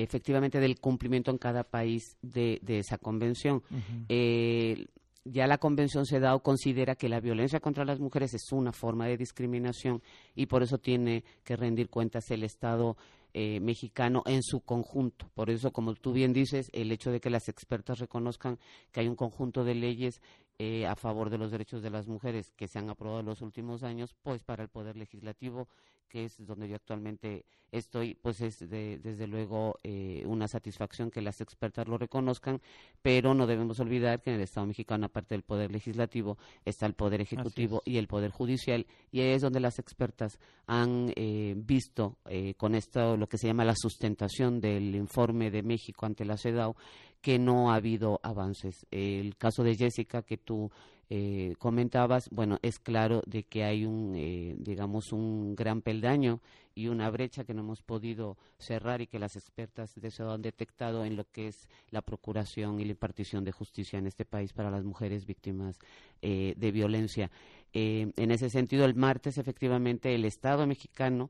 efectivamente 0.04 0.60
del 0.60 0.80
cumplimiento 0.80 1.32
en 1.32 1.38
cada 1.38 1.64
país 1.64 2.18
de, 2.22 2.60
esa 2.68 2.98
convención. 2.98 3.64
Eh, 4.10 4.86
ya 5.26 5.48
la 5.48 5.58
Convención 5.58 6.06
CEDAW 6.06 6.42
considera 6.42 6.96
que 6.96 7.10
la 7.10 7.20
violencia 7.20 7.60
contra 7.60 7.84
las 7.84 8.00
mujeres 8.00 8.34
es 8.36 8.52
una 8.52 8.72
forma 8.72 9.08
de 9.08 9.18
discriminación 9.18 10.04
y 10.36 10.46
por 10.46 10.62
eso 10.62 10.78
tiene 10.78 11.24
que 11.44 11.56
rendir 11.56 11.90
cuentas 11.90 12.30
el 12.30 12.44
Estado 12.44 12.96
eh, 13.34 13.60
mexicano 13.60 14.22
en 14.28 14.44
su 14.44 14.62
conjunto. 14.62 15.30
Por 15.34 15.50
eso, 15.50 15.72
como 15.72 15.96
tú 15.96 16.14
bien 16.14 16.32
dices, 16.32 16.70
el 16.74 16.92
hecho 16.92 17.12
de 17.12 17.20
que 17.20 17.32
las 17.32 17.50
expertas 17.50 18.00
reconozcan 18.00 18.60
que 18.92 19.00
hay 19.00 19.08
un 19.08 19.16
conjunto 19.16 19.64
de 19.64 19.74
leyes 19.74 20.22
eh, 20.60 20.86
a 20.86 20.96
favor 20.96 21.30
de 21.30 21.40
los 21.40 21.52
derechos 21.52 21.82
de 21.82 21.90
las 21.90 22.08
mujeres 22.08 22.54
que 22.56 22.68
se 22.68 22.80
han 22.80 22.90
aprobado 22.90 23.20
en 23.22 23.26
los 23.26 23.42
últimos 23.42 23.84
años, 23.84 24.16
pues 24.22 24.44
para 24.44 24.64
el 24.64 24.70
Poder 24.70 24.96
Legislativo, 24.96 25.68
que 26.08 26.26
es 26.26 26.36
donde 26.46 26.68
yo 26.68 26.76
actualmente 26.76 27.46
estoy, 27.72 28.16
pues 28.16 28.42
es 28.42 28.60
desde 28.60 29.28
luego 29.28 29.80
eh, 29.84 30.24
una 30.26 30.48
satisfacción 30.48 31.12
que 31.12 31.22
las 31.22 31.42
expertas 31.42 31.88
lo 31.88 31.98
reconozcan, 31.98 32.62
pero 33.02 33.34
no 33.34 33.48
debemos 33.48 33.80
olvidar 33.80 34.22
que 34.22 34.30
en 34.30 34.38
el 34.38 34.44
Estado 34.44 34.68
mexicano, 34.68 35.08
aparte 35.08 35.36
del 35.36 35.44
Poder 35.44 35.72
Legislativo, 35.72 36.38
está 36.64 36.86
el 36.86 36.94
Poder 36.94 37.22
Ejecutivo 37.22 37.82
y 37.86 37.98
el 37.98 38.08
Poder 38.08 38.32
Judicial, 38.32 38.86
y 39.12 39.22
ahí 39.22 39.32
es 39.32 39.42
donde 39.42 39.60
las 39.60 39.80
expertas 39.80 40.40
han 40.68 41.12
eh, 41.16 41.54
visto 41.58 42.18
con 42.58 42.76
esto 42.76 43.18
lo 43.18 43.28
que 43.28 43.38
se 43.38 43.48
llama 43.48 43.66
la 43.66 43.76
sustentación 43.76 44.60
del 44.60 44.96
informe 44.96 45.52
de 45.52 45.64
México 45.64 46.06
ante 46.06 46.26
la 46.26 46.38
CEDAW, 46.38 46.76
que 47.22 47.40
no 47.40 47.72
ha 47.72 47.76
habido 47.76 48.20
avances. 48.22 48.86
El 48.92 49.36
caso 49.36 49.64
de 49.64 49.76
Jessica 49.76 50.22
que 50.22 50.38
tú 50.38 50.72
eh, 51.10 51.54
comentabas, 51.60 52.30
bueno, 52.32 52.58
es 52.64 52.80
claro 52.80 53.22
de 53.28 53.44
que 53.44 53.64
hay 53.64 53.86
un, 53.86 54.16
eh, 54.16 54.56
digamos, 54.58 55.12
un 55.12 55.56
gran 55.56 55.82
peldaño 55.82 56.42
y 56.74 56.88
una 56.88 57.10
brecha 57.12 57.44
que 57.44 57.54
no 57.54 57.62
hemos 57.62 57.84
podido 57.84 58.38
cerrar 58.58 59.02
y 59.02 59.08
que 59.08 59.20
las 59.20 59.36
expertas 59.36 59.94
de 59.96 60.08
eso 60.08 60.32
han 60.32 60.42
detectado 60.42 61.06
en 61.06 61.16
lo 61.16 61.26
que 61.26 61.48
es 61.48 61.70
la 61.92 62.02
procuración 62.02 62.80
y 62.80 62.86
la 62.86 62.92
impartición 62.92 63.44
de 63.44 63.52
justicia 63.52 64.00
en 64.00 64.08
este 64.08 64.26
país 64.26 64.52
para 64.52 64.72
las 64.72 64.84
mujeres 64.84 65.28
víctimas 65.28 65.78
eh, 66.24 66.56
de 66.58 66.72
violencia. 66.72 67.30
en 67.74 68.32
ese 68.32 68.50
sentido, 68.50 68.86
el 68.86 68.96
martes, 68.96 69.38
efectivamente, 69.38 70.16
el 70.16 70.26
Estado 70.26 70.66
mexicano 70.66 71.30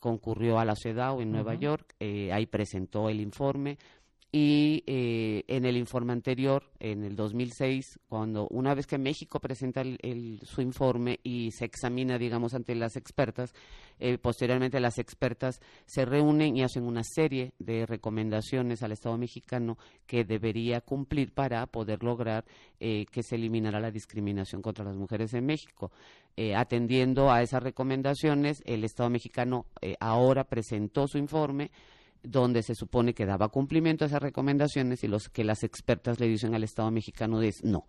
concurrió 0.00 0.60
a 0.60 0.64
la 0.64 0.76
CEDAW 0.76 1.20
en 1.20 1.32
Nueva 1.32 1.54
York, 1.54 1.94
ahí 2.00 2.46
presentó 2.46 3.08
el 3.08 3.20
informe 3.20 3.78
y 4.32 4.82
eh, 4.86 5.44
en 5.46 5.64
el 5.64 5.76
informe 5.76 6.12
anterior, 6.12 6.64
en 6.80 7.04
el 7.04 7.14
2006, 7.14 8.00
cuando 8.08 8.48
una 8.50 8.74
vez 8.74 8.86
que 8.86 8.98
México 8.98 9.40
presenta 9.40 9.80
el, 9.80 10.40
su 10.42 10.60
informe 10.60 11.20
y 11.22 11.52
se 11.52 11.64
examina, 11.64 12.18
digamos, 12.18 12.52
ante 12.52 12.74
las 12.74 12.96
expertas, 12.96 13.54
eh, 13.98 14.18
posteriormente 14.18 14.80
las 14.80 14.98
expertas 14.98 15.60
se 15.86 16.04
reúnen 16.04 16.56
y 16.56 16.64
hacen 16.64 16.82
una 16.82 17.02
serie 17.04 17.52
de 17.58 17.86
recomendaciones 17.86 18.82
al 18.82 18.92
Estado 18.92 19.16
mexicano 19.16 19.78
que 20.06 20.24
debería 20.24 20.80
cumplir 20.80 21.32
para 21.32 21.64
poder 21.66 22.02
lograr 22.02 22.44
eh, 22.80 23.06
que 23.10 23.22
se 23.22 23.36
eliminara 23.36 23.80
la 23.80 23.90
discriminación 23.90 24.60
contra 24.60 24.84
las 24.84 24.96
mujeres 24.96 25.32
en 25.34 25.46
México. 25.46 25.92
atendiendo 26.54 27.30
a 27.30 27.40
esas 27.40 27.62
recomendaciones, 27.62 28.62
el 28.66 28.84
Estado 28.84 29.08
mexicano 29.08 29.64
ahora 30.00 30.44
presentó 30.44 31.06
su 31.06 31.16
informe 31.16 31.70
donde 32.22 32.62
se 32.62 32.74
supone 32.74 33.14
que 33.14 33.26
daba 33.26 33.48
cumplimiento 33.48 34.04
a 34.04 34.08
esas 34.08 34.22
recomendaciones 34.22 35.04
y 35.04 35.08
los 35.08 35.28
que 35.28 35.44
las 35.44 35.62
expertas 35.62 36.20
le 36.20 36.28
dicen 36.28 36.54
al 36.54 36.64
Estado 36.64 36.90
mexicano 36.90 37.42
es 37.42 37.64
no, 37.64 37.86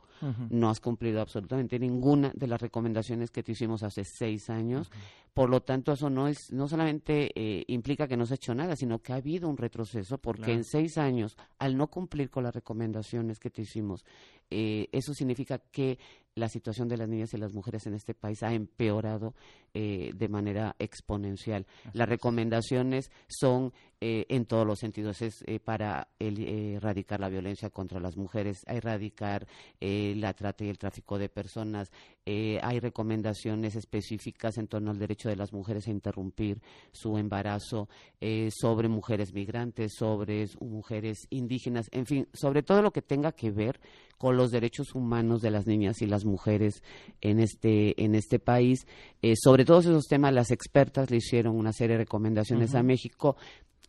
no 0.50 0.70
has 0.70 0.80
cumplido 0.80 1.22
absolutamente 1.22 1.80
ninguna 1.80 2.32
de 2.36 2.48
las 2.48 2.62
recomendaciones 2.62 3.32
que 3.32 3.44
te 3.44 3.52
hicimos 3.52 3.84
hace 3.84 4.04
seis 4.04 4.50
años. 4.50 4.92
Por 5.34 5.50
lo 5.50 5.62
tanto, 5.62 5.92
eso 5.92 6.10
no 6.10 6.28
es 6.28 6.52
no 6.52 6.68
solamente 6.68 7.32
eh, 7.36 7.64
implica 7.68 8.08
que 8.08 8.18
no 8.18 8.26
se 8.26 8.34
ha 8.34 8.36
hecho 8.36 8.56
nada, 8.56 8.76
sino 8.76 9.00
que 9.00 9.14
ha 9.14 9.18
habido 9.18 9.48
un 9.48 9.58
retroceso 9.58 10.18
porque 10.18 10.52
en 10.52 10.64
seis 10.64 10.98
años, 10.98 11.38
al 11.60 11.78
no 11.78 11.88
cumplir 11.88 12.30
con 12.30 12.44
las 12.44 12.56
recomendaciones 12.56 13.40
que 13.40 13.52
te 13.52 13.62
hicimos, 13.62 14.04
eh, 14.50 14.88
eso 14.92 15.14
significa 15.14 15.60
que 15.60 16.00
la 16.36 16.48
situación 16.48 16.88
de 16.88 16.98
las 16.98 17.10
niñas 17.10 17.34
y 17.34 17.38
las 17.38 17.54
mujeres 17.54 17.88
en 17.88 17.96
este 17.96 18.14
país 18.14 18.44
ha 18.44 18.54
empeorado 18.54 19.34
eh, 19.74 20.12
de 20.16 20.30
manera 20.30 20.76
exponencial. 20.78 21.66
Las 21.94 22.08
recomendaciones 22.08 23.12
son 23.28 23.74
eh, 24.00 24.28
en 24.30 24.46
todos 24.46 24.66
los 24.66 24.78
sentidos, 24.78 25.22
es 25.24 25.44
para 25.66 26.10
erradicar 26.20 27.20
la 27.20 27.30
violencia 27.30 27.72
contra 27.72 28.00
las 28.00 28.18
mujeres, 28.18 28.60
erradicar 28.68 29.48
la 30.16 30.34
trata 30.34 30.64
y 30.64 30.70
el 30.70 30.78
tráfico 30.78 31.18
de 31.18 31.30
personas, 31.30 31.92
hay 32.26 32.80
recomendaciones 32.80 33.76
específicas 33.76 34.58
en 34.58 34.68
torno 34.68 34.92
al 34.92 35.00
derecho 35.00 35.30
de 35.30 35.36
las 35.36 35.54
mujeres 35.54 35.88
a 35.88 35.92
interrumpir 35.92 36.62
su 36.92 37.18
embarazo, 37.18 37.88
sobre 38.50 38.90
mujeres 38.90 39.34
migrantes, 39.34 39.94
sobre 39.98 40.48
mujeres 40.60 41.28
indígenas, 41.30 41.88
en 41.92 42.06
fin, 42.06 42.28
sobre 42.34 42.64
todo 42.64 42.82
lo 42.82 42.92
que 42.92 43.02
tenga 43.02 43.32
que 43.32 43.52
ver 43.52 43.80
con 44.18 44.36
los 44.36 44.52
derechos 44.52 44.96
humanos 44.96 45.42
de 45.42 45.52
las 45.52 45.68
niñas 45.68 46.02
y 46.02 46.08
las 46.08 46.26
mujeres 46.26 46.82
en 47.22 47.40
este, 47.40 48.04
en 48.04 48.16
este 48.16 48.40
país. 48.40 48.88
Eh, 49.22 49.36
sobre 49.36 49.66
todos 49.66 49.86
esos 49.86 50.08
temas, 50.08 50.34
las 50.34 50.52
expertas 50.52 51.12
le 51.12 51.18
hicieron 51.18 51.56
una 51.56 51.72
serie 51.72 51.98
de 51.98 52.04
recomendaciones 52.04 52.74
a 52.76 52.84
México. 52.84 53.38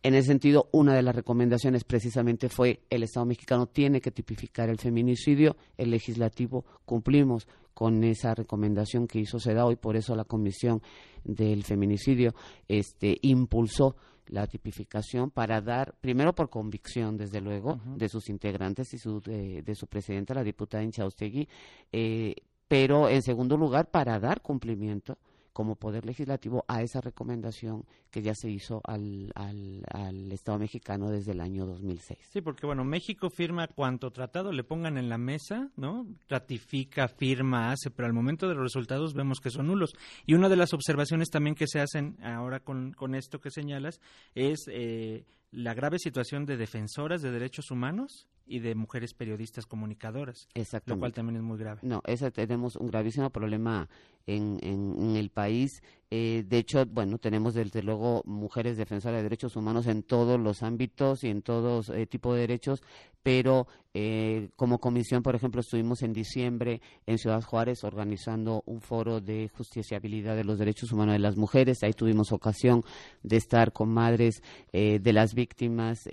En 0.01 0.15
ese 0.15 0.27
sentido, 0.27 0.69
una 0.71 0.93
de 0.93 1.01
las 1.01 1.13
recomendaciones 1.13 1.83
precisamente 1.83 2.47
fue 2.47 2.81
el 2.89 3.03
Estado 3.03 3.25
mexicano 3.25 3.67
tiene 3.67 3.99
que 3.99 4.11
tipificar 4.11 4.69
el 4.69 4.77
feminicidio, 4.77 5.57
el 5.77 5.91
legislativo 5.91 6.63
cumplimos 6.85 7.47
con 7.73 8.03
esa 8.03 8.33
recomendación 8.33 9.07
que 9.07 9.19
hizo 9.19 9.39
SEDAO 9.39 9.71
y 9.71 9.75
por 9.75 9.97
eso 9.97 10.15
la 10.15 10.23
Comisión 10.23 10.81
del 11.23 11.63
Feminicidio 11.63 12.33
este, 12.67 13.17
impulsó 13.21 13.95
la 14.27 14.47
tipificación 14.47 15.31
para 15.31 15.59
dar, 15.59 15.95
primero 15.99 16.33
por 16.33 16.49
convicción, 16.49 17.17
desde 17.17 17.41
luego, 17.41 17.81
de 17.95 18.07
sus 18.07 18.29
integrantes 18.29 18.93
y 18.93 18.97
su, 18.97 19.19
de, 19.21 19.75
su 19.75 19.87
presidenta, 19.87 20.33
la 20.33 20.43
diputada 20.43 20.83
Inchaustegui, 20.83 21.47
eh, 21.91 22.35
pero 22.67 23.09
en 23.09 23.21
segundo 23.21 23.57
lugar 23.57 23.89
para 23.89 24.19
dar 24.19 24.41
cumplimiento 24.41 25.17
como 25.59 25.75
Poder 25.75 26.05
Legislativo 26.05 26.63
a 26.69 26.83
esa 26.83 27.01
recomendación 27.01 27.83
que 28.11 28.21
ya 28.21 28.33
se 28.33 28.49
hizo 28.49 28.79
al, 28.85 29.33
al, 29.35 30.31
Estado 30.31 30.57
mexicano 30.57 31.09
desde 31.09 31.33
el 31.33 31.41
año 31.41 31.65
2006. 31.65 32.17
Sí, 32.31 32.39
porque 32.39 32.65
bueno, 32.65 32.85
México 32.85 33.29
firma 33.29 33.67
cuanto 33.67 34.09
tratado 34.09 34.53
le 34.53 34.63
pongan 34.63 34.97
en 34.97 35.09
la 35.09 35.17
mesa, 35.17 35.69
¿no? 35.75 36.07
Ratifica, 36.29 37.09
firma, 37.09 37.73
hace, 37.73 37.91
pero 37.91 38.05
al 38.07 38.13
momento 38.13 38.47
de 38.47 38.55
los 38.55 38.63
resultados 38.63 39.13
vemos 39.13 39.41
que 39.41 39.49
son 39.49 39.67
nulos. 39.67 39.91
Y 40.25 40.33
una 40.33 40.47
de 40.47 40.55
las 40.55 40.73
observaciones 40.73 41.27
también 41.29 41.55
que 41.55 41.67
se 41.67 41.81
hacen 41.81 42.15
ahora 42.23 42.61
con, 42.61 42.93
con 42.93 43.13
esto 43.13 43.41
que 43.41 43.51
señalas 43.51 43.99
es... 44.35 44.59
Eh, 44.69 45.25
la 45.51 45.73
grave 45.73 45.99
situación 45.99 46.45
de 46.45 46.57
defensoras 46.57 47.21
de 47.21 47.31
derechos 47.31 47.71
humanos 47.71 48.27
y 48.49 48.59
de 48.59 48.73
mujeres 48.75 49.13
periodistas 49.13 49.65
comunicadoras, 49.65 50.47
lo 50.85 50.97
cual 50.97 51.13
también 51.13 51.37
es 51.37 51.43
muy 51.43 51.57
grave. 51.57 51.81
No, 51.83 52.01
ese 52.05 52.31
tenemos 52.31 52.75
un 52.75 52.87
gravísimo 52.87 53.29
problema 53.29 53.87
en, 54.25 54.59
en, 54.61 55.15
el 55.15 55.29
país. 55.29 55.81
Eh, 56.11 56.43
de 56.47 56.57
hecho, 56.57 56.83
bueno, 56.87 57.19
tenemos 57.19 57.53
desde 57.53 57.83
luego 57.83 58.23
mujeres 58.25 58.77
defensoras 58.77 59.17
de 59.17 59.23
derechos 59.23 59.55
humanos 59.55 59.85
en 59.85 60.01
todos 60.01 60.39
los 60.39 60.63
ámbitos 60.63 61.23
y 61.23 61.29
en 61.29 61.43
todos 61.43 61.89
eh, 61.89 62.07
tipos 62.07 62.33
de 62.33 62.41
derechos, 62.41 62.81
pero 63.21 63.67
eh, 63.93 64.49
como 64.55 64.79
comisión, 64.79 65.21
por 65.21 65.35
ejemplo, 65.35 65.61
estuvimos 65.61 66.01
en 66.01 66.13
diciembre 66.13 66.81
en 67.05 67.19
Ciudad 67.19 67.43
Juárez 67.43 67.83
organizando 67.83 68.63
un 68.65 68.81
foro 68.81 69.21
de 69.21 69.49
justiciabilidad 69.49 70.35
de 70.35 70.43
los 70.43 70.57
derechos 70.57 70.91
humanos 70.91 71.13
de 71.13 71.19
las 71.19 71.37
mujeres. 71.37 71.83
Ahí 71.83 71.93
tuvimos 71.93 72.31
ocasión 72.31 72.83
de 73.21 73.37
estar 73.37 73.71
con 73.71 73.89
madres 73.89 74.41
de 74.71 75.13
las 75.13 75.33
víctimas. 75.39 76.07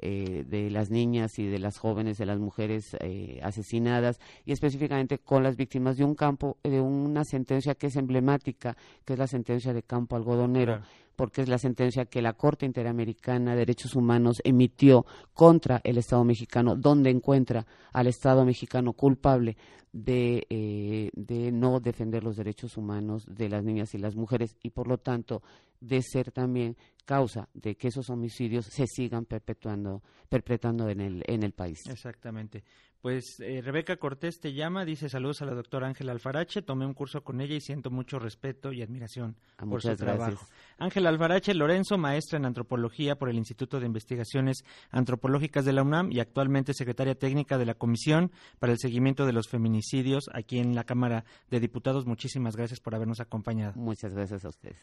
Eh, 0.00 0.44
de 0.46 0.70
las 0.70 0.90
niñas 0.90 1.40
y 1.40 1.46
de 1.48 1.58
las 1.58 1.76
jóvenes, 1.78 2.18
de 2.18 2.26
las 2.26 2.38
mujeres 2.38 2.96
eh, 3.00 3.40
asesinadas 3.42 4.20
y 4.44 4.52
específicamente 4.52 5.18
con 5.18 5.42
las 5.42 5.56
víctimas 5.56 5.96
de 5.96 6.04
un 6.04 6.14
campo, 6.14 6.56
de 6.62 6.80
una 6.80 7.24
sentencia 7.24 7.74
que 7.74 7.88
es 7.88 7.96
emblemática, 7.96 8.76
que 9.04 9.14
es 9.14 9.18
la 9.18 9.26
sentencia 9.26 9.72
de 9.72 9.82
campo 9.82 10.14
algodonero. 10.14 10.82
porque 11.16 11.42
es 11.42 11.48
la 11.48 11.58
sentencia 11.58 12.04
que 12.04 12.22
la 12.22 12.34
Corte 12.34 12.64
Interamericana 12.64 13.50
de 13.50 13.64
Derechos 13.64 13.96
Humanos 13.96 14.40
emitió 14.44 15.04
contra 15.34 15.80
el 15.82 15.98
Estado 15.98 16.22
mexicano, 16.22 16.76
donde 16.76 17.10
encuentra 17.10 17.66
al 17.92 18.06
Estado 18.06 18.44
mexicano 18.44 18.92
culpable 18.92 19.56
de, 19.92 20.46
eh, 20.48 21.10
de 21.14 21.50
no 21.50 21.80
defender 21.80 22.22
los 22.22 22.36
derechos 22.36 22.76
humanos 22.76 23.26
de 23.26 23.48
las 23.48 23.64
niñas 23.64 23.94
y 23.94 23.98
las 23.98 24.14
mujeres 24.14 24.56
y, 24.62 24.70
por 24.70 24.86
lo 24.86 24.98
tanto, 24.98 25.42
de 25.80 26.02
ser 26.02 26.32
también 26.32 26.76
causa 27.04 27.48
de 27.54 27.74
que 27.74 27.88
esos 27.88 28.10
homicidios 28.10 28.66
se 28.66 28.86
sigan 28.86 29.24
perpetuando, 29.24 30.02
perpetrando 30.28 30.90
en 30.90 31.00
el, 31.00 31.24
en 31.26 31.42
el 31.42 31.52
país. 31.52 31.78
Exactamente. 31.88 32.62
Pues 33.00 33.38
eh, 33.40 33.62
Rebeca 33.62 33.96
Cortés 33.96 34.40
te 34.40 34.52
llama, 34.52 34.84
dice 34.84 35.08
saludos 35.08 35.40
a 35.40 35.46
la 35.46 35.54
doctora 35.54 35.86
Ángela 35.86 36.10
Alfarache, 36.10 36.62
tomé 36.62 36.84
un 36.84 36.94
curso 36.94 37.22
con 37.22 37.40
ella 37.40 37.54
y 37.54 37.60
siento 37.60 37.90
mucho 37.90 38.18
respeto 38.18 38.72
y 38.72 38.82
admiración 38.82 39.36
ah, 39.56 39.66
por 39.66 39.80
su 39.80 39.94
trabajo. 39.94 40.44
Ángela 40.78 41.08
Alfarache 41.08 41.54
Lorenzo, 41.54 41.96
maestra 41.96 42.38
en 42.38 42.44
antropología 42.44 43.16
por 43.16 43.30
el 43.30 43.36
Instituto 43.36 43.78
de 43.78 43.86
Investigaciones 43.86 44.64
Antropológicas 44.90 45.64
de 45.64 45.72
la 45.72 45.82
UNAM 45.82 46.10
y 46.10 46.18
actualmente 46.18 46.74
secretaria 46.74 47.14
técnica 47.14 47.56
de 47.56 47.66
la 47.66 47.74
Comisión 47.74 48.32
para 48.58 48.72
el 48.72 48.78
Seguimiento 48.78 49.26
de 49.26 49.32
los 49.32 49.48
Feminicidios 49.48 50.24
aquí 50.34 50.58
en 50.58 50.74
la 50.74 50.82
Cámara 50.82 51.24
de 51.50 51.60
Diputados. 51.60 52.04
Muchísimas 52.04 52.56
gracias 52.56 52.80
por 52.80 52.96
habernos 52.96 53.20
acompañado. 53.20 53.74
Muchas 53.76 54.12
gracias 54.12 54.44
a 54.44 54.48
ustedes. 54.48 54.76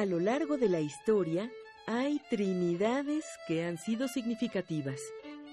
A 0.00 0.06
lo 0.06 0.18
largo 0.18 0.56
de 0.56 0.70
la 0.70 0.80
historia 0.80 1.50
hay 1.86 2.22
trinidades 2.30 3.26
que 3.46 3.64
han 3.64 3.76
sido 3.76 4.08
significativas 4.08 4.98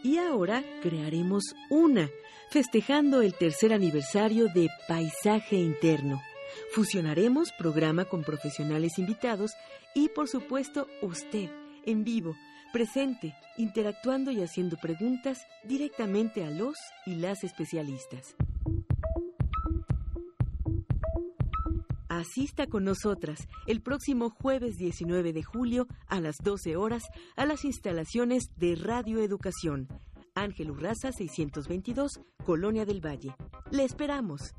y 0.06 0.20
ahora 0.20 0.64
crearemos 0.82 1.44
una, 1.70 2.10
festejando 2.50 3.22
el 3.22 3.34
tercer 3.34 3.74
aniversario 3.74 4.48
de 4.48 4.70
Paisaje 4.88 5.58
Interno. 5.58 6.22
Fusionaremos 6.72 7.52
programa 7.60 8.06
con 8.06 8.24
profesionales 8.24 8.98
invitados 9.00 9.52
y 9.94 10.08
por 10.08 10.30
supuesto 10.30 10.88
usted, 11.02 11.50
en 11.86 12.06
vivo, 12.06 12.34
presente, 12.72 13.36
interactuando 13.58 14.32
y 14.32 14.42
haciendo 14.42 14.78
preguntas 14.78 15.46
directamente 15.66 16.46
a 16.46 16.52
los 16.52 16.78
y 17.06 17.16
las 17.16 17.44
especialistas. 17.44 18.38
Asista 22.10 22.68
con 22.68 22.86
nosotras 22.86 23.48
el 23.66 23.82
próximo 23.82 24.30
jueves 24.30 24.78
19 24.78 25.34
de 25.34 25.44
julio 25.44 25.88
a 26.08 26.22
las 26.22 26.38
12 26.42 26.78
horas 26.78 27.04
a 27.36 27.46
las 27.46 27.66
instalaciones 27.66 28.46
de 28.56 28.76
Radio 28.76 29.22
Educación. 29.22 29.90
Ángel 30.34 30.72
Urraza 30.72 31.12
622, 31.12 32.22
Colonia 32.46 32.86
del 32.86 33.06
Valle. 33.06 33.36
Le 33.72 33.84
esperamos. 33.84 34.54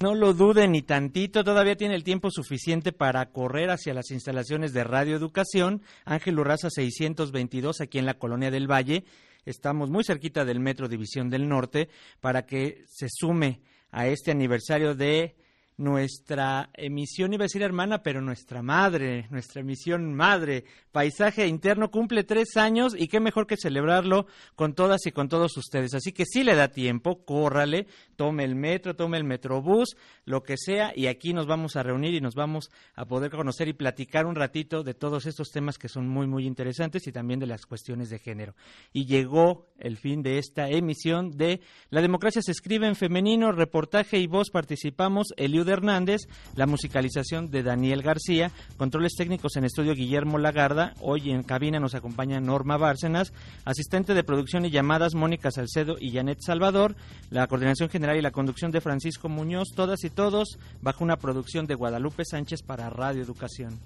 No 0.00 0.14
lo 0.14 0.34
dude 0.34 0.68
ni 0.68 0.82
tantito, 0.82 1.42
todavía 1.44 1.76
tiene 1.76 1.94
el 1.94 2.04
tiempo 2.04 2.30
suficiente 2.30 2.92
para 2.92 3.24
correr 3.32 3.70
hacia 3.70 3.94
las 3.94 4.10
instalaciones 4.10 4.74
de 4.74 4.84
Radio 4.84 5.16
Educación, 5.16 5.80
Ángel 6.04 6.38
Urraza 6.38 6.68
622, 6.68 7.80
aquí 7.80 7.98
en 7.98 8.04
la 8.04 8.14
Colonia 8.14 8.50
del 8.50 8.70
Valle 8.70 9.04
estamos 9.44 9.90
muy 9.90 10.04
cerquita 10.04 10.44
del 10.44 10.60
Metro 10.60 10.88
División 10.88 11.30
del 11.30 11.48
Norte, 11.48 11.88
para 12.20 12.46
que 12.46 12.84
se 12.86 13.08
sume 13.10 13.60
a 13.90 14.06
este 14.08 14.30
aniversario 14.30 14.94
de 14.94 15.36
nuestra 15.76 16.70
emisión, 16.74 17.32
iba 17.32 17.42
a 17.42 17.46
decir 17.46 17.62
hermana, 17.62 18.02
pero 18.02 18.20
nuestra 18.20 18.62
madre, 18.62 19.26
nuestra 19.30 19.60
emisión 19.60 20.14
madre, 20.14 20.64
Paisaje 20.92 21.48
Interno, 21.48 21.90
cumple 21.90 22.22
tres 22.22 22.56
años 22.56 22.94
y 22.96 23.08
qué 23.08 23.18
mejor 23.18 23.46
que 23.46 23.56
celebrarlo 23.56 24.26
con 24.54 24.74
todas 24.74 25.04
y 25.06 25.10
con 25.10 25.28
todos 25.28 25.56
ustedes. 25.56 25.94
Así 25.94 26.12
que 26.12 26.24
si 26.24 26.44
le 26.44 26.54
da 26.54 26.68
tiempo, 26.68 27.24
córrale, 27.24 27.88
tome 28.14 28.44
el 28.44 28.54
metro, 28.54 28.94
tome 28.94 29.18
el 29.18 29.24
metrobús, 29.24 29.96
lo 30.24 30.44
que 30.44 30.56
sea, 30.56 30.92
y 30.94 31.08
aquí 31.08 31.32
nos 31.32 31.46
vamos 31.46 31.74
a 31.74 31.82
reunir 31.82 32.14
y 32.14 32.20
nos 32.20 32.36
vamos 32.36 32.70
a 32.94 33.06
poder 33.06 33.32
conocer 33.32 33.66
y 33.66 33.72
platicar 33.72 34.26
un 34.26 34.36
ratito 34.36 34.84
de 34.84 34.94
todos 34.94 35.26
estos 35.26 35.50
temas 35.50 35.78
que 35.78 35.88
son 35.88 36.08
muy, 36.08 36.28
muy 36.28 36.46
interesantes 36.46 37.06
y 37.08 37.12
también 37.12 37.40
de 37.40 37.46
las 37.46 37.66
cuestiones 37.66 38.10
de 38.10 38.20
género. 38.20 38.54
Y 38.92 39.06
llegó 39.06 39.66
el 39.78 39.96
fin 39.96 40.22
de 40.22 40.38
esta 40.38 40.68
emisión 40.68 41.30
de 41.30 41.60
La 41.90 42.00
democracia 42.00 42.42
se 42.42 42.52
escribe 42.52 42.86
en 42.86 42.94
femenino, 42.94 43.50
reportaje 43.50 44.18
y 44.18 44.28
voz 44.28 44.50
participamos 44.50 45.28
Eliud 45.64 45.68
Hernández, 45.68 46.22
la 46.54 46.66
musicalización 46.66 47.50
de 47.50 47.62
Daniel 47.62 48.02
García, 48.02 48.50
controles 48.76 49.14
técnicos 49.16 49.56
en 49.56 49.64
estudio 49.64 49.94
Guillermo 49.94 50.38
Lagarda, 50.38 50.94
hoy 51.00 51.30
en 51.30 51.42
cabina 51.42 51.80
nos 51.80 51.94
acompaña 51.94 52.40
Norma 52.40 52.76
Bárcenas, 52.76 53.32
asistente 53.64 54.14
de 54.14 54.24
producción 54.24 54.64
y 54.64 54.70
llamadas 54.70 55.14
Mónica 55.14 55.50
Salcedo 55.50 55.96
y 55.98 56.12
Janet 56.12 56.38
Salvador, 56.40 56.94
la 57.30 57.46
coordinación 57.46 57.88
general 57.88 58.16
y 58.16 58.22
la 58.22 58.30
conducción 58.30 58.70
de 58.70 58.80
Francisco 58.80 59.28
Muñoz, 59.28 59.68
todas 59.74 60.04
y 60.04 60.10
todos 60.10 60.58
bajo 60.82 61.02
una 61.02 61.16
producción 61.16 61.66
de 61.66 61.74
Guadalupe 61.74 62.24
Sánchez 62.24 62.62
para 62.62 62.90
Radio 62.90 63.22
Educación. 63.22 63.80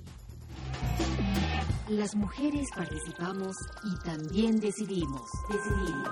Las 1.88 2.14
mujeres 2.14 2.68
participamos 2.76 3.56
y 3.84 4.04
también 4.04 4.60
decidimos. 4.60 5.22
Decidimos. 5.48 6.08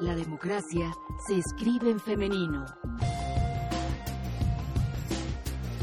La 0.00 0.14
democracia 0.14 0.92
se 1.26 1.38
escribe 1.38 1.90
en 1.90 2.00
femenino. 2.00 2.66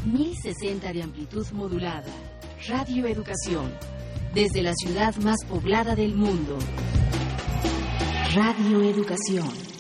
1060 0.06 0.94
de 0.94 1.04
amplitud 1.04 1.46
modulada. 1.52 2.12
Radio 2.68 3.06
Educación. 3.08 3.72
Desde 4.34 4.62
la 4.62 4.74
ciudad 4.74 5.16
más 5.18 5.44
poblada 5.48 5.96
del 5.96 6.16
mundo. 6.16 6.58
Radio 8.34 8.82
Educación. 8.82 9.71